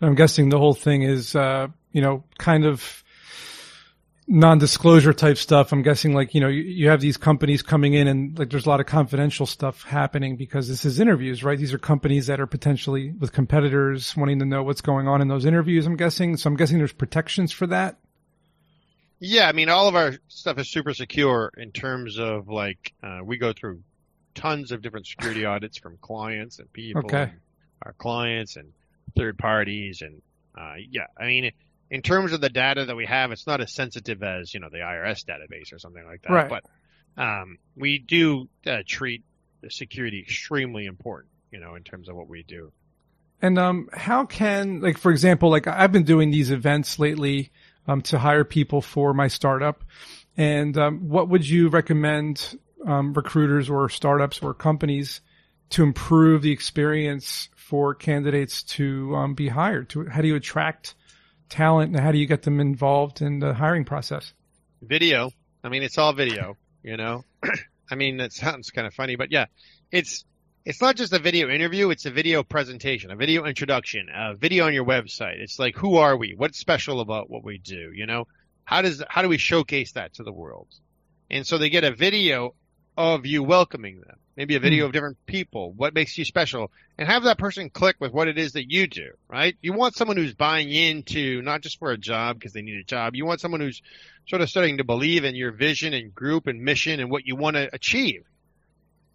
i'm 0.00 0.14
guessing 0.14 0.48
the 0.48 0.58
whole 0.58 0.74
thing 0.74 1.02
is 1.02 1.34
uh, 1.36 1.66
you 1.92 2.02
know 2.02 2.24
kind 2.38 2.64
of 2.64 3.04
non-disclosure 4.30 5.12
type 5.12 5.36
stuff. 5.36 5.72
I'm 5.72 5.82
guessing 5.82 6.14
like, 6.14 6.34
you 6.34 6.40
know, 6.40 6.46
you, 6.46 6.62
you, 6.62 6.88
have 6.88 7.00
these 7.00 7.16
companies 7.16 7.62
coming 7.62 7.94
in 7.94 8.06
and 8.06 8.38
like 8.38 8.48
there's 8.48 8.64
a 8.64 8.68
lot 8.68 8.78
of 8.78 8.86
confidential 8.86 9.44
stuff 9.44 9.82
happening 9.82 10.36
because 10.36 10.68
this 10.68 10.84
is 10.84 11.00
interviews, 11.00 11.42
right? 11.42 11.58
These 11.58 11.74
are 11.74 11.78
companies 11.78 12.28
that 12.28 12.40
are 12.40 12.46
potentially 12.46 13.10
with 13.10 13.32
competitors 13.32 14.16
wanting 14.16 14.38
to 14.38 14.44
know 14.44 14.62
what's 14.62 14.82
going 14.82 15.08
on 15.08 15.20
in 15.20 15.26
those 15.26 15.44
interviews, 15.44 15.84
I'm 15.84 15.96
guessing. 15.96 16.36
So 16.36 16.48
I'm 16.48 16.54
guessing 16.54 16.78
there's 16.78 16.92
protections 16.92 17.50
for 17.50 17.66
that. 17.66 17.98
Yeah. 19.18 19.48
I 19.48 19.52
mean, 19.52 19.68
all 19.68 19.88
of 19.88 19.96
our 19.96 20.12
stuff 20.28 20.58
is 20.58 20.68
super 20.68 20.94
secure 20.94 21.52
in 21.56 21.72
terms 21.72 22.20
of 22.20 22.46
like, 22.46 22.92
uh, 23.02 23.18
we 23.24 23.36
go 23.36 23.52
through 23.52 23.82
tons 24.36 24.70
of 24.70 24.80
different 24.80 25.08
security 25.08 25.44
audits 25.46 25.76
from 25.76 25.98
clients 26.00 26.60
and 26.60 26.72
people, 26.72 27.02
okay. 27.04 27.22
and 27.22 27.32
our 27.82 27.94
clients 27.94 28.54
and 28.54 28.72
third 29.16 29.38
parties. 29.38 30.02
And, 30.02 30.22
uh, 30.56 30.74
yeah, 30.88 31.06
I 31.18 31.26
mean, 31.26 31.50
in 31.90 32.02
terms 32.02 32.32
of 32.32 32.40
the 32.40 32.48
data 32.48 32.84
that 32.86 32.96
we 32.96 33.06
have, 33.06 33.32
it's 33.32 33.46
not 33.46 33.60
as 33.60 33.72
sensitive 33.72 34.22
as 34.22 34.54
you 34.54 34.60
know 34.60 34.68
the 34.70 34.78
IRS 34.78 35.24
database 35.24 35.72
or 35.72 35.78
something 35.78 36.04
like 36.04 36.22
that. 36.22 36.32
Right. 36.32 36.48
But 36.48 36.64
um, 37.22 37.58
we 37.76 37.98
do 37.98 38.48
uh, 38.66 38.82
treat 38.86 39.24
the 39.60 39.70
security 39.70 40.20
extremely 40.20 40.86
important, 40.86 41.32
you 41.50 41.60
know, 41.60 41.74
in 41.74 41.82
terms 41.82 42.08
of 42.08 42.16
what 42.16 42.28
we 42.28 42.42
do. 42.42 42.72
And 43.42 43.58
um, 43.58 43.88
how 43.92 44.26
can, 44.26 44.80
like, 44.80 44.98
for 44.98 45.10
example, 45.10 45.50
like 45.50 45.66
I've 45.66 45.92
been 45.92 46.04
doing 46.04 46.30
these 46.30 46.50
events 46.50 46.98
lately 46.98 47.50
um, 47.88 48.02
to 48.02 48.18
hire 48.18 48.44
people 48.44 48.80
for 48.82 49.12
my 49.12 49.28
startup, 49.28 49.82
and 50.36 50.76
um, 50.78 51.08
what 51.08 51.28
would 51.28 51.48
you 51.48 51.68
recommend 51.68 52.58
um, 52.86 53.12
recruiters 53.12 53.68
or 53.68 53.88
startups 53.88 54.40
or 54.42 54.54
companies 54.54 55.20
to 55.70 55.82
improve 55.82 56.42
the 56.42 56.52
experience 56.52 57.48
for 57.56 57.94
candidates 57.94 58.62
to 58.62 59.14
um, 59.16 59.34
be 59.34 59.48
hired? 59.48 59.88
To 59.90 60.06
how 60.06 60.20
do 60.20 60.28
you 60.28 60.36
attract 60.36 60.94
talent 61.50 61.94
and 61.94 62.00
how 62.00 62.12
do 62.12 62.18
you 62.18 62.26
get 62.26 62.42
them 62.42 62.60
involved 62.60 63.20
in 63.20 63.40
the 63.40 63.52
hiring 63.52 63.84
process? 63.84 64.32
Video. 64.80 65.30
I 65.62 65.68
mean, 65.68 65.82
it's 65.82 65.98
all 65.98 66.12
video, 66.12 66.56
you 66.82 66.96
know? 66.96 67.24
I 67.90 67.96
mean, 67.96 68.20
it 68.20 68.32
sounds 68.32 68.70
kind 68.70 68.86
of 68.86 68.94
funny, 68.94 69.16
but 69.16 69.30
yeah, 69.30 69.46
it's, 69.90 70.24
it's 70.64 70.80
not 70.80 70.96
just 70.96 71.12
a 71.12 71.18
video 71.18 71.48
interview, 71.48 71.90
it's 71.90 72.06
a 72.06 72.10
video 72.10 72.42
presentation, 72.42 73.10
a 73.10 73.16
video 73.16 73.44
introduction, 73.44 74.08
a 74.14 74.34
video 74.34 74.66
on 74.66 74.74
your 74.74 74.84
website. 74.84 75.38
It's 75.38 75.58
like, 75.58 75.76
who 75.76 75.96
are 75.96 76.16
we? 76.16 76.34
What's 76.36 76.58
special 76.58 77.00
about 77.00 77.28
what 77.28 77.44
we 77.44 77.58
do? 77.58 77.90
You 77.94 78.06
know, 78.06 78.26
how 78.64 78.82
does, 78.82 79.02
how 79.08 79.22
do 79.22 79.28
we 79.28 79.38
showcase 79.38 79.92
that 79.92 80.14
to 80.14 80.22
the 80.22 80.32
world? 80.32 80.68
And 81.28 81.46
so 81.46 81.58
they 81.58 81.70
get 81.70 81.84
a 81.84 81.92
video 81.92 82.54
of 82.96 83.26
you 83.26 83.42
welcoming 83.42 84.00
them. 84.00 84.18
Maybe 84.40 84.56
a 84.56 84.60
video 84.60 84.84
mm. 84.84 84.86
of 84.86 84.92
different 84.94 85.18
people, 85.26 85.70
what 85.70 85.92
makes 85.92 86.16
you 86.16 86.24
special, 86.24 86.70
and 86.96 87.06
have 87.06 87.24
that 87.24 87.36
person 87.36 87.68
click 87.68 87.96
with 88.00 88.10
what 88.10 88.26
it 88.26 88.38
is 88.38 88.52
that 88.52 88.70
you 88.70 88.86
do, 88.86 89.10
right? 89.28 89.54
You 89.60 89.74
want 89.74 89.94
someone 89.94 90.16
who's 90.16 90.32
buying 90.32 90.72
into 90.72 91.42
not 91.42 91.60
just 91.60 91.78
for 91.78 91.90
a 91.90 91.98
job 91.98 92.38
because 92.38 92.54
they 92.54 92.62
need 92.62 92.78
a 92.78 92.84
job. 92.84 93.14
You 93.14 93.26
want 93.26 93.42
someone 93.42 93.60
who's 93.60 93.82
sort 94.26 94.40
of 94.40 94.48
starting 94.48 94.78
to 94.78 94.84
believe 94.84 95.24
in 95.24 95.34
your 95.34 95.52
vision 95.52 95.92
and 95.92 96.14
group 96.14 96.46
and 96.46 96.62
mission 96.62 97.00
and 97.00 97.10
what 97.10 97.26
you 97.26 97.36
want 97.36 97.56
to 97.56 97.68
achieve. 97.74 98.22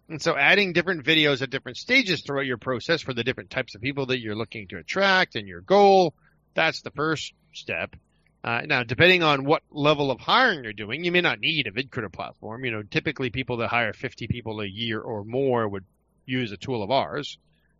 And 0.08 0.22
so 0.22 0.36
adding 0.36 0.72
different 0.72 1.04
videos 1.04 1.42
at 1.42 1.50
different 1.50 1.76
stages 1.76 2.22
throughout 2.22 2.46
your 2.46 2.58
process 2.58 3.02
for 3.02 3.12
the 3.12 3.24
different 3.24 3.50
types 3.50 3.74
of 3.74 3.80
people 3.80 4.06
that 4.06 4.20
you're 4.20 4.36
looking 4.36 4.68
to 4.68 4.78
attract 4.78 5.34
and 5.34 5.48
your 5.48 5.60
goal, 5.60 6.14
that's 6.54 6.82
the 6.82 6.92
first 6.92 7.32
step. 7.52 7.96
Uh, 8.46 8.60
now, 8.64 8.84
depending 8.84 9.24
on 9.24 9.44
what 9.44 9.64
level 9.72 10.12
of 10.12 10.20
hiring 10.20 10.62
you're 10.62 10.72
doing, 10.72 11.04
you 11.04 11.10
may 11.10 11.20
not 11.20 11.40
need 11.40 11.66
a 11.66 11.72
VidCruiter 11.72 12.12
platform. 12.12 12.64
You 12.64 12.70
know, 12.70 12.82
typically 12.84 13.28
people 13.28 13.56
that 13.56 13.68
hire 13.68 13.92
50 13.92 14.28
people 14.28 14.60
a 14.60 14.66
year 14.66 15.00
or 15.00 15.24
more 15.24 15.66
would 15.66 15.84
use 16.26 16.52
a 16.52 16.56
tool 16.56 16.84
of 16.84 16.92
ours. 16.92 17.38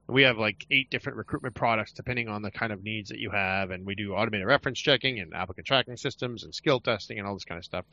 We 0.09 0.23
have 0.23 0.39
like 0.39 0.67
eight 0.73 0.91
different 0.91 1.19
recruitment 1.19 1.55
products 1.55 1.93
depending 1.93 2.29
on 2.29 2.43
the 2.43 2.51
kind 2.51 2.73
of 2.73 2.83
needs 2.83 3.11
that 3.11 3.21
you 3.21 3.31
have. 3.31 3.71
And 3.71 3.87
we 3.87 3.95
do 3.95 4.15
automated 4.15 4.49
reference 4.49 4.81
checking 4.81 5.21
and 5.21 5.33
applicant 5.35 5.69
tracking 5.69 5.97
systems 5.97 6.43
and 6.43 6.53
skill 6.53 6.81
testing 6.81 7.21
and 7.21 7.29
all 7.29 7.35
this 7.35 7.45
kind 7.45 7.59
of 7.59 7.65
stuff. 7.65 7.85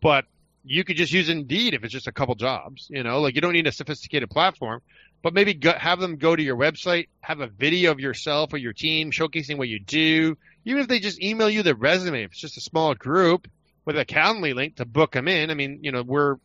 But 0.00 0.24
you 0.64 0.84
could 0.84 0.96
just 0.96 1.12
use 1.12 1.28
Indeed 1.28 1.74
if 1.74 1.84
it's 1.84 1.92
just 1.92 2.06
a 2.06 2.12
couple 2.12 2.34
jobs, 2.34 2.88
you 2.90 3.02
know, 3.02 3.20
like 3.20 3.34
you 3.34 3.40
don't 3.40 3.52
need 3.52 3.66
a 3.66 3.72
sophisticated 3.72 4.30
platform, 4.30 4.80
but 5.22 5.34
maybe 5.34 5.54
go, 5.54 5.72
have 5.72 6.00
them 6.00 6.16
go 6.16 6.34
to 6.34 6.42
your 6.42 6.56
website, 6.56 7.08
have 7.20 7.40
a 7.40 7.46
video 7.46 7.90
of 7.90 8.00
yourself 8.00 8.52
or 8.52 8.58
your 8.58 8.72
team 8.72 9.10
showcasing 9.10 9.56
what 9.58 9.68
you 9.68 9.78
do, 9.78 10.36
even 10.68 10.82
if 10.82 10.88
they 10.88 11.00
just 11.00 11.22
email 11.22 11.48
you 11.48 11.62
the 11.62 11.74
resume, 11.74 12.24
if 12.24 12.32
it's 12.32 12.40
just 12.40 12.58
a 12.58 12.60
small 12.60 12.94
group 12.94 13.48
with 13.86 13.96
a 13.96 14.04
Calendly 14.04 14.54
link 14.54 14.76
to 14.76 14.84
book 14.84 15.12
them 15.12 15.26
in. 15.26 15.50
I 15.50 15.54
mean, 15.54 15.80
you 15.82 15.92
know, 15.92 16.02
we're 16.02 16.36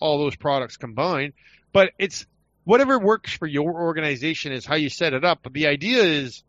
all 0.00 0.18
those 0.18 0.34
products 0.34 0.76
combined, 0.76 1.34
but 1.72 1.92
it's 1.96 2.26
whatever 2.64 2.98
works 2.98 3.32
for 3.32 3.46
your 3.46 3.72
organization 3.72 4.50
is 4.50 4.66
how 4.66 4.74
you 4.74 4.88
set 4.88 5.12
it 5.12 5.24
up. 5.24 5.38
But 5.44 5.52
the 5.52 5.68
idea 5.68 6.02
is 6.02 6.42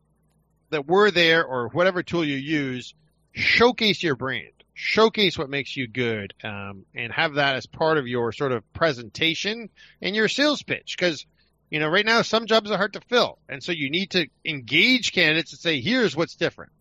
that 0.71 0.87
we're 0.87 1.11
there 1.11 1.45
or 1.45 1.67
whatever 1.67 2.01
tool 2.01 2.25
you 2.25 2.37
use, 2.37 2.95
showcase 3.33 4.01
your 4.01 4.15
brand, 4.15 4.63
showcase 4.73 5.37
what 5.37 5.47
makes 5.47 5.77
you 5.77 5.87
good, 5.87 6.33
um, 6.43 6.85
and 6.95 7.13
have 7.13 7.35
that 7.35 7.55
as 7.55 7.67
part 7.67 7.99
of 7.99 8.07
your 8.07 8.31
sort 8.31 8.51
of 8.51 8.63
presentation 8.73 9.69
and 10.01 10.15
your 10.15 10.27
sales 10.27 10.63
pitch. 10.63 10.97
Cause 10.97 11.27
you 11.69 11.79
know, 11.79 11.87
right 11.87 12.05
now 12.05 12.23
some 12.23 12.47
jobs 12.47 12.71
are 12.71 12.77
hard 12.77 12.93
to 12.93 13.01
fill. 13.01 13.37
And 13.47 13.63
so 13.63 13.71
you 13.71 13.91
need 13.91 14.09
to 14.11 14.25
engage 14.43 15.13
candidates 15.13 15.53
and 15.53 15.59
say, 15.59 15.81
here's 15.81 16.15
what's 16.15 16.35
different. 16.35 16.71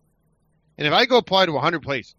And 0.81 0.87
if 0.87 0.93
I 0.93 1.05
go 1.05 1.17
apply 1.17 1.45
to 1.45 1.51
100 1.51 1.83
places, 1.83 2.15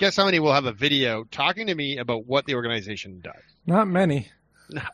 guess 0.00 0.16
how 0.16 0.24
many 0.24 0.40
will 0.40 0.52
have 0.52 0.64
a 0.64 0.72
video 0.72 1.22
talking 1.22 1.68
to 1.68 1.74
me 1.76 1.98
about 1.98 2.26
what 2.26 2.46
the 2.46 2.56
organization 2.56 3.20
does? 3.20 3.40
Not 3.64 3.86
many. 3.86 4.28
No. 4.68 4.82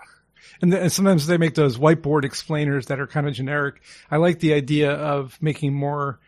And, 0.61 0.75
and, 0.75 0.91
sometimes 0.91 1.29
they 1.29 1.39
make 1.39 1.55
those 1.55 1.79
whiteboard 1.79 2.25
explainers 2.25 2.87
that 2.87 2.99
are 2.99 3.07
kind 3.07 3.29
of 3.29 3.35
generic. 3.35 3.81
I 4.11 4.17
like 4.17 4.41
the 4.41 4.55
idea 4.55 4.91
of 4.91 5.39
making 5.41 5.73
more 5.73 6.19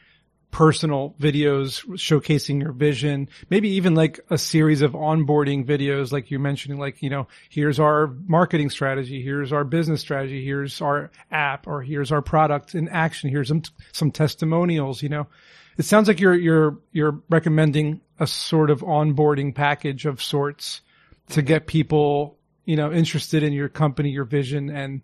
personal 0.52 1.16
videos 1.18 1.84
showcasing 1.96 2.62
your 2.62 2.70
vision, 2.70 3.28
maybe 3.48 3.70
even 3.70 3.96
like 3.96 4.20
a 4.30 4.38
series 4.38 4.82
of 4.82 4.92
onboarding 4.92 5.66
videos, 5.66 6.12
like 6.12 6.30
you're 6.30 6.38
mentioning, 6.38 6.78
like, 6.78 7.02
you 7.02 7.10
know, 7.10 7.26
here's 7.48 7.80
our 7.80 8.06
marketing 8.06 8.70
strategy. 8.70 9.20
Here's 9.20 9.52
our 9.52 9.64
business 9.64 10.00
strategy. 10.00 10.44
Here's 10.44 10.80
our 10.80 11.10
app 11.32 11.66
or 11.66 11.82
here's 11.82 12.12
our 12.12 12.22
product 12.22 12.76
in 12.76 12.88
action. 12.88 13.30
Here's 13.30 13.48
some, 13.48 13.62
some 13.90 14.12
testimonials, 14.12 15.02
you 15.02 15.08
know, 15.08 15.26
it 15.80 15.86
sounds 15.86 16.08
like 16.08 16.20
you're 16.20 16.34
you're 16.34 16.78
you're 16.92 17.22
recommending 17.30 18.02
a 18.18 18.26
sort 18.26 18.68
of 18.68 18.82
onboarding 18.82 19.54
package 19.54 20.04
of 20.04 20.22
sorts 20.22 20.82
to 21.30 21.40
get 21.40 21.66
people, 21.66 22.36
you 22.66 22.76
know, 22.76 22.92
interested 22.92 23.42
in 23.42 23.54
your 23.54 23.70
company, 23.70 24.10
your 24.10 24.26
vision, 24.26 24.68
and 24.68 25.00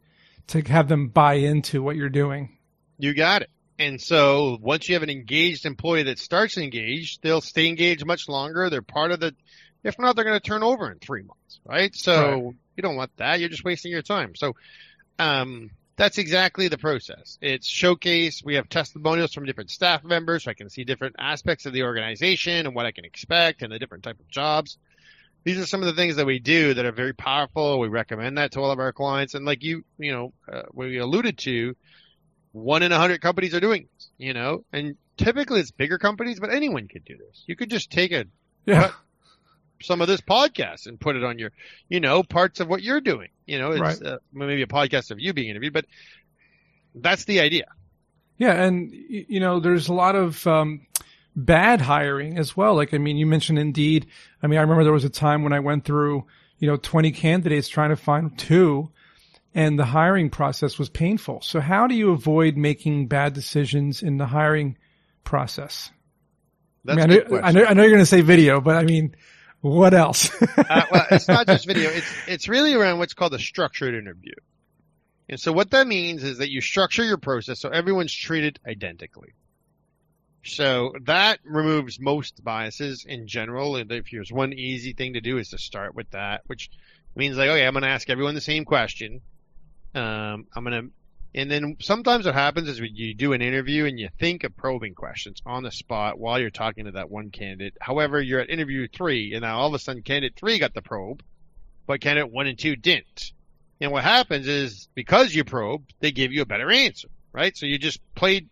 to 0.48 0.60
have 0.60 0.86
them 0.86 1.08
buy 1.08 1.34
into 1.34 1.82
what 1.82 1.96
you're 1.96 2.10
doing. 2.10 2.58
You 2.98 3.14
got 3.14 3.40
it. 3.40 3.50
And 3.78 3.98
so 3.98 4.58
once 4.60 4.86
you 4.86 4.96
have 4.96 5.02
an 5.02 5.08
engaged 5.08 5.64
employee 5.64 6.02
that 6.02 6.18
starts 6.18 6.58
engaged, 6.58 7.22
they'll 7.22 7.40
stay 7.40 7.68
engaged 7.68 8.04
much 8.04 8.28
longer. 8.28 8.68
They're 8.68 8.82
part 8.82 9.12
of 9.12 9.20
the, 9.20 9.34
if 9.82 9.98
not, 9.98 10.14
they're 10.14 10.26
going 10.26 10.38
to 10.38 10.46
turn 10.46 10.62
over 10.62 10.92
in 10.92 10.98
three 10.98 11.22
months, 11.22 11.58
right? 11.64 11.94
So 11.94 12.22
right. 12.22 12.54
you 12.76 12.82
don't 12.82 12.96
want 12.96 13.16
that. 13.16 13.40
You're 13.40 13.48
just 13.48 13.64
wasting 13.64 13.92
your 13.92 14.02
time. 14.02 14.34
So, 14.34 14.52
um, 15.18 15.70
that's 15.96 16.18
exactly 16.18 16.68
the 16.68 16.78
process. 16.78 17.38
It's 17.40 17.66
showcase. 17.66 18.42
We 18.44 18.56
have 18.56 18.68
testimonials 18.68 19.32
from 19.32 19.46
different 19.46 19.70
staff 19.70 20.04
members 20.04 20.44
so 20.44 20.50
I 20.50 20.54
can 20.54 20.68
see 20.68 20.84
different 20.84 21.16
aspects 21.18 21.66
of 21.66 21.72
the 21.72 21.84
organization 21.84 22.66
and 22.66 22.74
what 22.74 22.86
I 22.86 22.92
can 22.92 23.04
expect 23.04 23.62
and 23.62 23.72
the 23.72 23.78
different 23.78 24.04
type 24.04 24.20
of 24.20 24.28
jobs. 24.28 24.78
These 25.44 25.58
are 25.58 25.66
some 25.66 25.80
of 25.80 25.86
the 25.86 25.94
things 25.94 26.16
that 26.16 26.26
we 26.26 26.38
do 26.38 26.74
that 26.74 26.84
are 26.84 26.92
very 26.92 27.14
powerful. 27.14 27.78
We 27.78 27.88
recommend 27.88 28.36
that 28.38 28.52
to 28.52 28.60
all 28.60 28.70
of 28.70 28.78
our 28.78 28.92
clients. 28.92 29.34
And 29.34 29.46
like 29.46 29.62
you, 29.62 29.84
you 29.98 30.12
know, 30.12 30.32
uh, 30.52 30.62
we 30.72 30.98
alluded 30.98 31.38
to, 31.38 31.76
one 32.52 32.82
in 32.82 32.92
a 32.92 32.98
hundred 32.98 33.20
companies 33.20 33.54
are 33.54 33.60
doing 33.60 33.88
this, 33.94 34.10
you 34.18 34.34
know, 34.34 34.64
and 34.72 34.96
typically 35.16 35.60
it's 35.60 35.70
bigger 35.70 35.98
companies, 35.98 36.40
but 36.40 36.52
anyone 36.52 36.88
could 36.88 37.04
do 37.04 37.16
this. 37.16 37.44
You 37.46 37.54
could 37.54 37.70
just 37.70 37.90
take 37.90 38.12
a, 38.12 38.24
yeah 38.66 38.90
some 39.82 40.00
of 40.00 40.08
this 40.08 40.20
podcast 40.20 40.86
and 40.86 40.98
put 40.98 41.16
it 41.16 41.24
on 41.24 41.38
your, 41.38 41.52
you 41.88 42.00
know, 42.00 42.22
parts 42.22 42.60
of 42.60 42.68
what 42.68 42.82
you're 42.82 43.00
doing. 43.00 43.28
You 43.46 43.58
know, 43.58 43.72
it's 43.72 43.80
right. 43.80 44.02
uh, 44.02 44.18
maybe 44.32 44.62
a 44.62 44.66
podcast 44.66 45.10
of 45.10 45.20
you 45.20 45.32
being 45.32 45.50
interviewed, 45.50 45.72
but 45.72 45.86
that's 46.94 47.24
the 47.24 47.40
idea. 47.40 47.66
Yeah, 48.38 48.52
and 48.52 48.92
you 48.92 49.40
know, 49.40 49.60
there's 49.60 49.88
a 49.88 49.94
lot 49.94 50.14
of 50.14 50.46
um, 50.46 50.86
bad 51.34 51.80
hiring 51.80 52.38
as 52.38 52.56
well. 52.56 52.74
Like, 52.74 52.92
I 52.92 52.98
mean, 52.98 53.16
you 53.16 53.26
mentioned 53.26 53.58
Indeed. 53.58 54.06
I 54.42 54.46
mean, 54.46 54.58
I 54.58 54.62
remember 54.62 54.84
there 54.84 54.92
was 54.92 55.04
a 55.04 55.10
time 55.10 55.42
when 55.42 55.52
I 55.52 55.60
went 55.60 55.84
through, 55.84 56.26
you 56.58 56.68
know, 56.68 56.76
20 56.76 57.12
candidates 57.12 57.68
trying 57.68 57.90
to 57.90 57.96
find 57.96 58.38
two, 58.38 58.90
and 59.54 59.78
the 59.78 59.84
hiring 59.84 60.28
process 60.28 60.78
was 60.78 60.90
painful. 60.90 61.40
So, 61.42 61.60
how 61.60 61.86
do 61.86 61.94
you 61.94 62.10
avoid 62.10 62.56
making 62.56 63.08
bad 63.08 63.32
decisions 63.32 64.02
in 64.02 64.18
the 64.18 64.26
hiring 64.26 64.76
process? 65.24 65.90
That's 66.84 67.02
I, 67.02 67.06
mean, 67.06 67.20
I, 67.20 67.28
know, 67.28 67.40
I, 67.40 67.52
know, 67.52 67.64
I 67.64 67.74
know 67.74 67.82
you're 67.82 67.90
going 67.90 68.02
to 68.02 68.06
say 68.06 68.20
video, 68.20 68.60
but 68.60 68.76
I 68.76 68.84
mean, 68.84 69.16
what 69.66 69.94
else? 69.94 70.30
uh, 70.58 70.82
well, 70.90 71.06
it's 71.10 71.28
not 71.28 71.46
just 71.46 71.66
video. 71.66 71.90
It's 71.90 72.12
it's 72.26 72.48
really 72.48 72.74
around 72.74 72.98
what's 72.98 73.14
called 73.14 73.34
a 73.34 73.38
structured 73.38 73.94
interview. 73.94 74.34
And 75.28 75.40
so 75.40 75.52
what 75.52 75.70
that 75.72 75.86
means 75.86 76.22
is 76.22 76.38
that 76.38 76.50
you 76.50 76.60
structure 76.60 77.02
your 77.02 77.16
process 77.16 77.60
so 77.60 77.68
everyone's 77.68 78.14
treated 78.14 78.60
identically. 78.66 79.34
So 80.44 80.92
that 81.06 81.40
removes 81.44 81.98
most 81.98 82.44
biases 82.44 83.04
in 83.04 83.26
general. 83.26 83.74
And 83.74 83.90
if 83.90 84.06
there's 84.12 84.30
one 84.30 84.52
easy 84.52 84.92
thing 84.92 85.14
to 85.14 85.20
do 85.20 85.38
is 85.38 85.50
to 85.50 85.58
start 85.58 85.96
with 85.96 86.08
that, 86.10 86.42
which 86.46 86.70
means 87.16 87.36
like, 87.36 87.48
okay, 87.48 87.66
I'm 87.66 87.72
going 87.72 87.82
to 87.82 87.88
ask 87.88 88.08
everyone 88.08 88.36
the 88.36 88.40
same 88.40 88.64
question. 88.64 89.20
Um, 89.96 90.46
I'm 90.54 90.62
going 90.62 90.84
to 90.84 90.90
and 91.36 91.50
then 91.50 91.76
sometimes 91.80 92.24
what 92.24 92.34
happens 92.34 92.66
is 92.66 92.80
you 92.80 93.14
do 93.14 93.34
an 93.34 93.42
interview 93.42 93.84
and 93.84 94.00
you 94.00 94.08
think 94.18 94.42
of 94.42 94.56
probing 94.56 94.94
questions 94.94 95.42
on 95.44 95.62
the 95.62 95.70
spot 95.70 96.18
while 96.18 96.40
you're 96.40 96.48
talking 96.48 96.86
to 96.86 96.92
that 96.92 97.10
one 97.10 97.30
candidate. 97.30 97.74
However, 97.78 98.22
you're 98.22 98.40
at 98.40 98.48
interview 98.48 98.88
three 98.88 99.34
and 99.34 99.42
now 99.42 99.58
all 99.58 99.68
of 99.68 99.74
a 99.74 99.78
sudden 99.78 100.02
candidate 100.02 100.34
three 100.34 100.58
got 100.58 100.72
the 100.72 100.80
probe, 100.80 101.22
but 101.86 102.00
candidate 102.00 102.32
one 102.32 102.46
and 102.46 102.58
two 102.58 102.74
didn't. 102.74 103.32
And 103.82 103.92
what 103.92 104.02
happens 104.02 104.48
is 104.48 104.88
because 104.94 105.34
you 105.34 105.44
probed, 105.44 105.92
they 106.00 106.10
give 106.10 106.32
you 106.32 106.40
a 106.40 106.46
better 106.46 106.70
answer, 106.70 107.08
right? 107.34 107.54
So 107.54 107.66
you 107.66 107.76
just 107.76 108.00
played, 108.14 108.48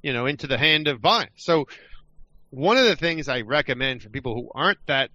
you 0.00 0.12
know, 0.12 0.26
into 0.26 0.46
the 0.46 0.58
hand 0.58 0.86
of 0.86 1.02
bias. 1.02 1.30
So 1.38 1.66
one 2.50 2.76
of 2.76 2.84
the 2.84 2.94
things 2.94 3.28
I 3.28 3.40
recommend 3.40 4.02
for 4.02 4.10
people 4.10 4.36
who 4.36 4.48
aren't 4.54 4.78
that 4.86 5.10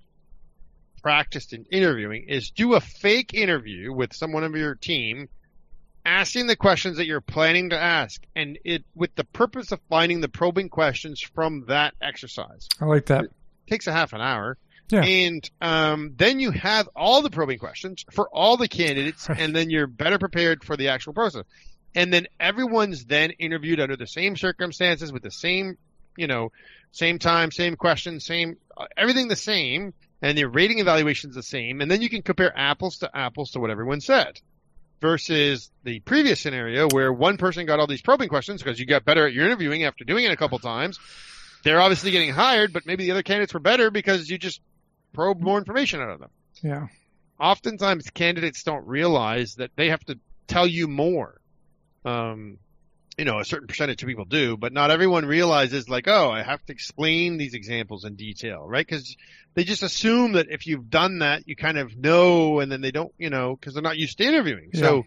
practiced 1.02 1.54
in 1.54 1.66
interviewing 1.72 2.26
is 2.28 2.52
do 2.52 2.74
a 2.74 2.82
fake 2.82 3.34
interview 3.34 3.94
with 3.94 4.14
someone 4.14 4.44
of 4.44 4.56
your 4.56 4.76
team 4.76 5.30
asking 6.06 6.48
the 6.48 6.56
questions 6.56 6.98
that 6.98 7.06
you're 7.06 7.22
planning 7.22 7.70
to 7.70 7.80
ask 7.80 8.22
and 8.36 8.60
it 8.64 8.84
with 8.96 9.16
the 9.16 9.24
purpose 9.24 9.72
of 9.72 9.80
finding 9.90 10.22
the 10.22 10.30
probing 10.30 10.70
questions 10.70 11.22
from 11.22 11.66
that 11.68 11.94
exercise. 12.02 12.68
I 12.82 12.86
like 12.86 13.06
that. 13.08 13.26
It 13.26 13.32
takes 13.68 13.88
a 13.88 13.94
half 13.94 14.14
an 14.14 14.22
hour. 14.22 14.58
Yeah. 14.90 15.04
And 15.04 15.50
um, 15.62 16.14
then 16.18 16.40
you 16.40 16.52
have 16.52 16.90
all 16.96 17.22
the 17.22 17.30
probing 17.30 17.58
questions 17.58 18.06
for 18.12 18.28
all 18.30 18.58
the 18.58 18.68
candidates, 18.68 19.28
and 19.30 19.56
then 19.56 19.70
you're 19.70 19.88
better 19.88 20.20
prepared 20.20 20.64
for 20.64 20.76
the 20.76 20.90
actual 20.90 21.14
process. 21.14 21.46
And 21.96 22.12
then 22.12 22.28
everyone's 22.40 23.06
then 23.06 23.32
interviewed 23.32 23.80
under 23.80 23.96
the 23.96 24.08
same 24.08 24.36
circumstances 24.36 25.12
with 25.12 25.24
the 25.24 25.32
same, 25.32 25.78
you 26.18 26.28
know, 26.28 26.52
same 26.92 27.18
time, 27.18 27.52
same 27.52 27.76
questions, 27.76 28.26
same 28.26 28.58
uh, 28.76 28.86
everything 28.98 29.30
the 29.30 29.36
same, 29.36 29.94
and 30.22 30.38
the 30.38 30.46
rating 30.46 30.80
evaluation's 30.80 31.34
the 31.34 31.44
same. 31.44 31.82
And 31.82 31.90
then 31.90 32.02
you 32.02 32.10
can 32.10 32.22
compare 32.22 32.56
apples 32.56 32.98
to 33.00 33.10
apples 33.16 33.52
to 33.52 33.60
what 33.60 33.72
everyone 33.72 34.02
said 34.02 34.40
versus 35.04 35.70
the 35.84 36.00
previous 36.00 36.40
scenario 36.40 36.88
where 36.88 37.12
one 37.12 37.36
person 37.36 37.66
got 37.66 37.78
all 37.78 37.88
these 37.88 38.02
probing 38.02 38.30
questions 38.30 38.64
because 38.64 38.80
you 38.80 38.86
got 38.86 39.04
better 39.04 39.28
at 39.28 39.34
your 39.34 39.46
interviewing 39.46 39.84
after 39.84 40.06
doing 40.06 40.24
it 40.24 40.32
a 40.32 40.38
couple 40.38 40.58
times. 40.60 40.98
They're 41.66 41.82
obviously 41.82 42.12
getting 42.12 42.32
hired, 42.32 42.72
but 42.72 42.86
maybe 42.86 43.04
the 43.04 43.12
other 43.12 43.22
candidates 43.22 43.54
were 43.54 43.60
better 43.60 43.92
because 43.92 44.30
you 44.30 44.38
just 44.38 44.62
probed 45.12 45.42
more 45.42 45.58
information 45.58 46.00
out 46.00 46.10
of 46.10 46.20
them. 46.22 46.30
Yeah. 46.62 46.88
Oftentimes 47.38 48.12
candidates 48.12 48.64
don't 48.64 48.88
realize 48.88 49.56
that 49.56 49.72
they 49.76 49.90
have 49.90 50.04
to 50.06 50.18
tell 50.48 50.66
you 50.66 50.88
more. 50.88 51.42
Um, 52.06 52.60
you 53.18 53.26
know, 53.26 53.40
a 53.40 53.46
certain 53.46 53.68
percentage 53.68 54.02
of 54.02 54.08
people 54.08 54.26
do, 54.26 54.58
but 54.58 54.74
not 54.74 54.92
everyone 54.92 55.26
realizes 55.26 55.88
like, 55.88 56.08
oh, 56.08 56.32
I 56.32 56.42
have 56.42 56.64
to 56.66 56.74
explain 56.74 57.38
these 57.38 57.54
examples 57.54 58.06
in 58.06 58.16
detail, 58.16 58.66
right? 58.68 58.86
Because 58.86 59.16
they 59.54 59.64
just 59.64 59.84
assume 59.84 60.34
that 60.34 60.48
if 60.50 60.66
you've 60.66 60.90
done 60.90 61.20
that, 61.20 61.48
you 61.48 61.56
kind 61.56 61.78
of 61.78 61.96
know, 61.96 62.60
and 62.60 62.72
then 62.72 62.82
they 62.82 62.92
don't, 62.92 63.14
you 63.18 63.30
know, 63.30 63.56
because 63.56 63.76
they're 63.76 63.84
not 63.84 63.98
used 63.98 64.18
to 64.18 64.24
interviewing. 64.24 64.72
Yeah. 64.74 64.82
So 64.82 65.04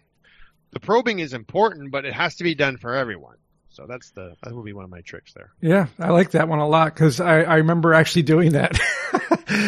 the 0.71 0.81
probing 0.81 1.19
is 1.19 1.33
important, 1.33 1.91
but 1.91 2.05
it 2.05 2.15
has 2.15 2.37
to 2.37 2.45
be 2.45 2.55
done 2.55 2.77
for 2.77 2.95
everyone. 2.95 3.37
So 3.71 3.85
that's 3.87 4.11
the 4.13 4.35
that 4.43 4.55
would 4.55 4.65
be 4.65 4.73
one 4.73 4.85
of 4.85 4.91
my 4.91 5.03
tricks 5.03 5.35
there. 5.35 5.51
Yeah, 5.61 5.89
I 5.99 6.11
like 6.11 6.31
that 6.31 6.49
one 6.49 6.61
a 6.61 6.67
lot 6.67 6.95
because 6.95 7.21
I, 7.21 7.43
I 7.43 7.57
remember 7.57 7.93
actually 7.93 8.23
doing 8.23 8.53
that. 8.53 8.81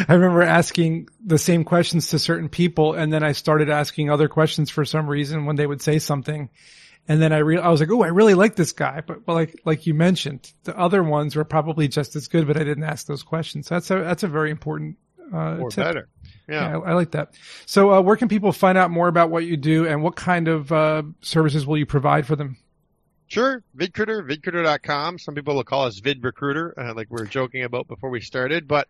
I 0.08 0.14
remember 0.14 0.42
asking 0.42 1.08
the 1.22 1.36
same 1.36 1.64
questions 1.64 2.08
to 2.08 2.18
certain 2.18 2.48
people, 2.48 2.94
and 2.94 3.12
then 3.12 3.22
I 3.22 3.32
started 3.32 3.68
asking 3.68 4.10
other 4.10 4.28
questions 4.28 4.70
for 4.70 4.86
some 4.86 5.08
reason 5.08 5.44
when 5.44 5.56
they 5.56 5.66
would 5.66 5.82
say 5.82 5.98
something, 5.98 6.48
and 7.08 7.20
then 7.22 7.32
I 7.32 7.38
re- 7.38 7.58
I 7.58 7.68
was 7.70 7.80
like, 7.80 7.90
oh, 7.90 8.02
I 8.02 8.08
really 8.08 8.34
like 8.34 8.54
this 8.54 8.72
guy, 8.72 9.02
but, 9.04 9.24
but 9.24 9.32
like 9.32 9.60
like 9.64 9.86
you 9.86 9.94
mentioned, 9.94 10.52
the 10.64 10.78
other 10.78 11.02
ones 11.02 11.34
were 11.34 11.44
probably 11.44 11.88
just 11.88 12.14
as 12.14 12.28
good, 12.28 12.46
but 12.46 12.56
I 12.56 12.64
didn't 12.64 12.84
ask 12.84 13.06
those 13.06 13.22
questions. 13.22 13.68
That's 13.68 13.90
a 13.90 13.96
that's 13.96 14.22
a 14.22 14.28
very 14.28 14.50
important 14.50 14.98
uh, 15.32 15.56
or 15.56 15.70
tip. 15.70 15.84
better. 15.84 16.08
Yeah, 16.48 16.70
yeah 16.70 16.78
I, 16.78 16.90
I, 16.90 16.94
like 16.94 17.12
that. 17.12 17.34
So, 17.66 17.92
uh, 17.92 18.00
where 18.02 18.16
can 18.16 18.28
people 18.28 18.52
find 18.52 18.78
out 18.78 18.90
more 18.90 19.08
about 19.08 19.30
what 19.30 19.44
you 19.44 19.56
do, 19.56 19.86
and 19.86 20.02
what 20.02 20.16
kind 20.16 20.48
of 20.48 20.70
uh, 20.70 21.02
services 21.22 21.66
will 21.66 21.78
you 21.78 21.86
provide 21.86 22.26
for 22.26 22.36
them? 22.36 22.58
Sure. 23.28 23.62
VidCruiter, 23.76 24.26
vidcruiter.com. 24.26 25.18
Some 25.18 25.34
people 25.34 25.54
will 25.54 25.64
call 25.64 25.84
us 25.84 26.00
VidRecruiter, 26.00 26.72
uh, 26.78 26.94
like 26.94 27.08
we 27.10 27.20
were 27.20 27.26
joking 27.26 27.62
about 27.62 27.86
before 27.86 28.08
we 28.08 28.22
started. 28.22 28.66
But 28.66 28.88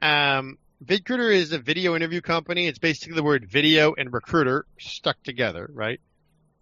um, 0.00 0.58
VidCruiter 0.84 1.34
is 1.34 1.52
a 1.52 1.58
video 1.58 1.96
interview 1.96 2.20
company. 2.20 2.68
It's 2.68 2.78
basically 2.78 3.16
the 3.16 3.24
word 3.24 3.50
video 3.50 3.92
and 3.94 4.12
recruiter 4.12 4.64
stuck 4.78 5.20
together, 5.24 5.68
right? 5.72 6.00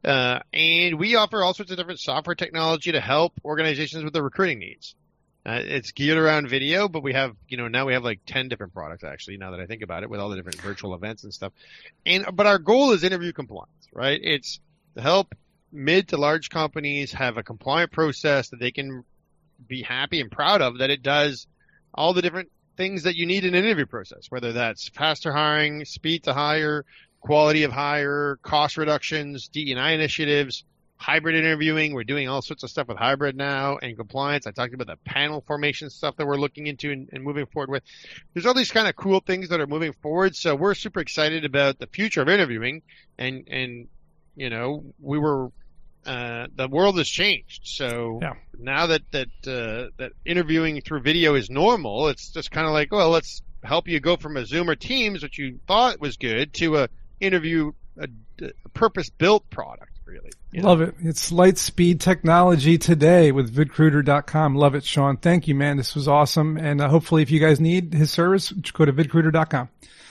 Uh, 0.05 0.41
and 0.53 0.99
we 0.99 1.17
offer 1.17 1.43
all 1.43 1.55
sorts 1.55 1.73
of 1.73 1.77
different 1.77 2.01
software 2.01 2.37
technology 2.37 2.93
to 2.93 3.01
help 3.01 3.33
organizations 3.45 4.05
with 4.05 4.13
their 4.13 4.23
recruiting 4.23 4.59
needs. 4.59 4.95
Uh, 5.45 5.61
it's 5.65 5.93
geared 5.93 6.19
around 6.19 6.49
video, 6.49 6.89
but 6.89 7.03
we 7.03 7.15
have, 7.15 7.35
you 7.49 7.57
know, 7.57 7.69
now 7.69 7.87
we 7.87 7.95
have 7.95 8.05
like 8.05 8.21
10 8.27 8.49
different 8.49 8.75
products 8.75 9.03
actually, 9.03 9.39
now 9.39 9.51
that 9.53 9.61
I 9.61 9.67
think 9.67 9.83
about 9.83 10.03
it, 10.03 10.11
with 10.11 10.21
all 10.21 10.29
the 10.29 10.37
different 10.37 10.61
virtual 10.61 10.95
events 10.95 11.25
and 11.25 11.33
stuff. 11.33 11.53
And, 12.05 12.27
but 12.35 12.47
our 12.47 12.59
goal 12.59 12.93
is 12.93 13.03
interview 13.03 13.33
compliance, 13.33 13.89
right? 13.93 14.21
It's 14.23 14.61
to 14.95 15.01
help 15.01 15.35
mid 15.73 16.09
to 16.09 16.17
large 16.17 16.51
companies 16.51 17.13
have 17.13 17.37
a 17.37 17.43
compliant 17.43 17.93
process 17.93 18.51
that 18.51 18.61
they 18.61 18.71
can 18.71 19.05
be 19.67 19.83
happy 19.83 20.21
and 20.21 20.31
proud 20.31 20.63
of 20.63 20.79
that 20.79 20.91
it 20.91 21.03
does 21.03 21.47
all 21.95 22.13
the 22.15 22.23
different 22.23 22.51
things 22.77 23.03
that 23.03 23.17
you 23.17 23.27
need 23.27 23.45
in 23.45 23.55
an 23.55 23.65
interview 23.65 23.87
process, 23.87 24.27
whether 24.31 24.53
that's 24.53 24.89
faster 24.91 25.33
hiring, 25.33 25.85
speed 25.85 26.25
to 26.25 26.33
hire, 26.33 26.85
quality 27.21 27.65
of 27.65 27.73
hire, 27.73 28.39
cost 28.43 28.77
reductions, 28.77 29.49
DEI 29.49 29.95
initiatives, 29.95 30.65
hybrid 30.97 31.37
interviewing. 31.37 31.95
We're 31.95 32.05
doing 32.05 32.29
all 32.29 32.43
sorts 32.43 32.63
of 32.63 32.71
stuff 32.71 32.89
with 32.89 32.99
hybrid 32.99 33.37
now 33.37 33.79
and 33.79 33.97
compliance. 33.97 34.47
I 34.47 34.51
talked 34.51 34.75
about 34.75 34.87
the 34.89 34.97
panel 35.05 35.43
formation 35.47 35.91
stuff 35.91 36.17
that 36.17 36.27
we're 36.27 36.37
looking 36.37 36.67
into 36.67 36.91
and, 36.91 37.09
and 37.13 37.23
moving 37.23 37.47
forward 37.47 37.71
with. 37.71 37.83
There's 38.35 38.47
all 38.47 38.55
these 38.55 38.73
kind 38.73 38.89
of 38.89 38.97
cool 38.97 39.21
things 39.21 39.49
that 39.51 39.61
are 39.61 39.67
moving 39.67 39.93
forward. 40.03 40.35
So 40.37 40.55
we're 40.55 40.75
super 40.75 41.01
excited 41.01 41.45
about 41.45 41.79
the 41.79 41.87
future 41.87 42.23
of 42.23 42.29
interviewing 42.29 42.83
and, 43.17 43.49
and 43.49 43.89
you 44.37 44.51
know, 44.51 44.85
we 45.01 45.19
were 45.19 45.51
uh, 46.07 46.47
the 46.57 46.69
world 46.69 46.97
has 46.97 47.09
changed. 47.09 47.63
So 47.65 48.19
yeah. 48.23 48.35
now 48.59 48.87
that 48.87 49.03
that 49.11 49.29
uh, 49.47 49.91
that 49.99 50.13
interviewing 50.25 50.81
through 50.81 51.01
video 51.03 51.35
is 51.35 51.51
normal, 51.51 52.09
it's 52.09 52.31
just 52.31 52.51
kind 52.51 52.67
of 52.67 52.73
like, 52.73 52.93
well, 52.93 53.11
let's 53.11 53.43
help 53.63 53.89
you 53.89 54.01
go 54.01 54.17
from 54.17 54.37
a 54.37 54.47
Zoom 54.47 54.71
or 54.71 54.77
Teams, 54.77 55.23
which 55.23 55.39
you 55.39 55.59
thought 55.67 56.01
was 56.01 56.17
good, 56.17 56.55
to 56.55 56.79
a 56.79 56.89
interview 57.21 57.73
a, 57.99 58.09
a 58.43 58.69
purpose 58.71 59.11
built 59.11 59.49
product. 59.51 59.93
Really, 60.07 60.31
love 60.55 60.79
know? 60.79 60.87
it. 60.87 60.95
It's 61.01 61.31
light 61.31 61.59
speed 61.59 62.01
technology 62.01 62.79
today 62.79 63.31
with 63.31 63.55
vidcruiter.com. 63.55 64.55
Love 64.55 64.75
it, 64.75 64.85
Sean. 64.85 65.19
Thank 65.19 65.49
you, 65.49 65.55
man. 65.55 65.77
This 65.77 65.95
was 65.95 66.09
awesome. 66.09 66.57
And 66.57 66.81
uh, 66.81 66.89
hopefully, 66.89 67.23
if 67.23 67.31
you 67.31 67.41
guys 67.41 67.61
need 67.61 67.93
his 67.93 68.11
service, 68.11 68.51
go 68.51 68.85
to 68.85 68.93
vidcruiter.com. 68.93 69.69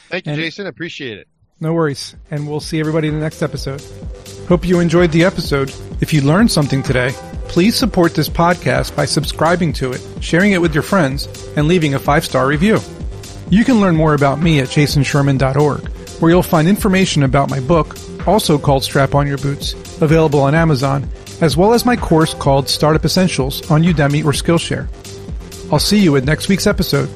Thank 0.10 0.26
you, 0.26 0.34
and 0.34 0.42
Jason. 0.42 0.68
Appreciate 0.68 1.18
it. 1.18 1.28
No 1.60 1.74
worries. 1.74 2.16
And 2.30 2.48
we'll 2.48 2.60
see 2.60 2.80
everybody 2.80 3.08
in 3.08 3.16
the 3.16 3.20
next 3.20 3.42
episode. 3.42 3.82
Hope 4.48 4.66
you 4.66 4.80
enjoyed 4.80 5.12
the 5.12 5.24
episode. 5.24 5.74
If 6.02 6.14
you 6.14 6.22
learned 6.22 6.52
something 6.52 6.84
today, 6.84 7.12
please 7.48 7.76
support 7.76 8.14
this 8.14 8.30
podcast 8.30 8.96
by 8.96 9.06
subscribing 9.06 9.74
to 9.74 9.92
it, 9.92 10.02
sharing 10.22 10.52
it 10.52 10.62
with 10.62 10.74
your 10.74 10.84
friends, 10.84 11.28
and 11.58 11.68
leaving 11.68 11.96
a 11.96 12.00
five 12.00 12.24
star 12.24 12.46
review. 12.48 12.80
You 13.50 13.66
can 13.66 13.80
learn 13.80 13.96
more 13.96 14.14
about 14.14 14.40
me 14.40 14.60
at 14.60 14.68
jasonsherman.org, 14.68 15.90
where 16.19 16.31
you'll 16.31 16.43
find 16.43 16.67
information 16.67 17.24
about 17.24 17.50
my 17.50 17.59
book, 17.59 17.97
also 18.27 18.57
called 18.57 18.83
Strap 18.83 19.15
On 19.15 19.27
Your 19.27 19.38
Boots, 19.38 19.74
available 20.01 20.41
on 20.41 20.55
Amazon, 20.55 21.09
as 21.41 21.55
well 21.55 21.74
as 21.74 21.86
my 21.86 21.95
course 21.95 22.33
called 22.33 22.67
Startup 22.67 23.03
Essentials 23.03 23.69
on 23.69 23.83
Udemy 23.83 24.25
or 24.25 24.31
Skillshare. 24.31 24.88
I'll 25.71 25.79
see 25.79 26.00
you 26.00 26.15
at 26.15 26.24
next 26.24 26.47
week's 26.47 26.67
episode. 26.67 27.09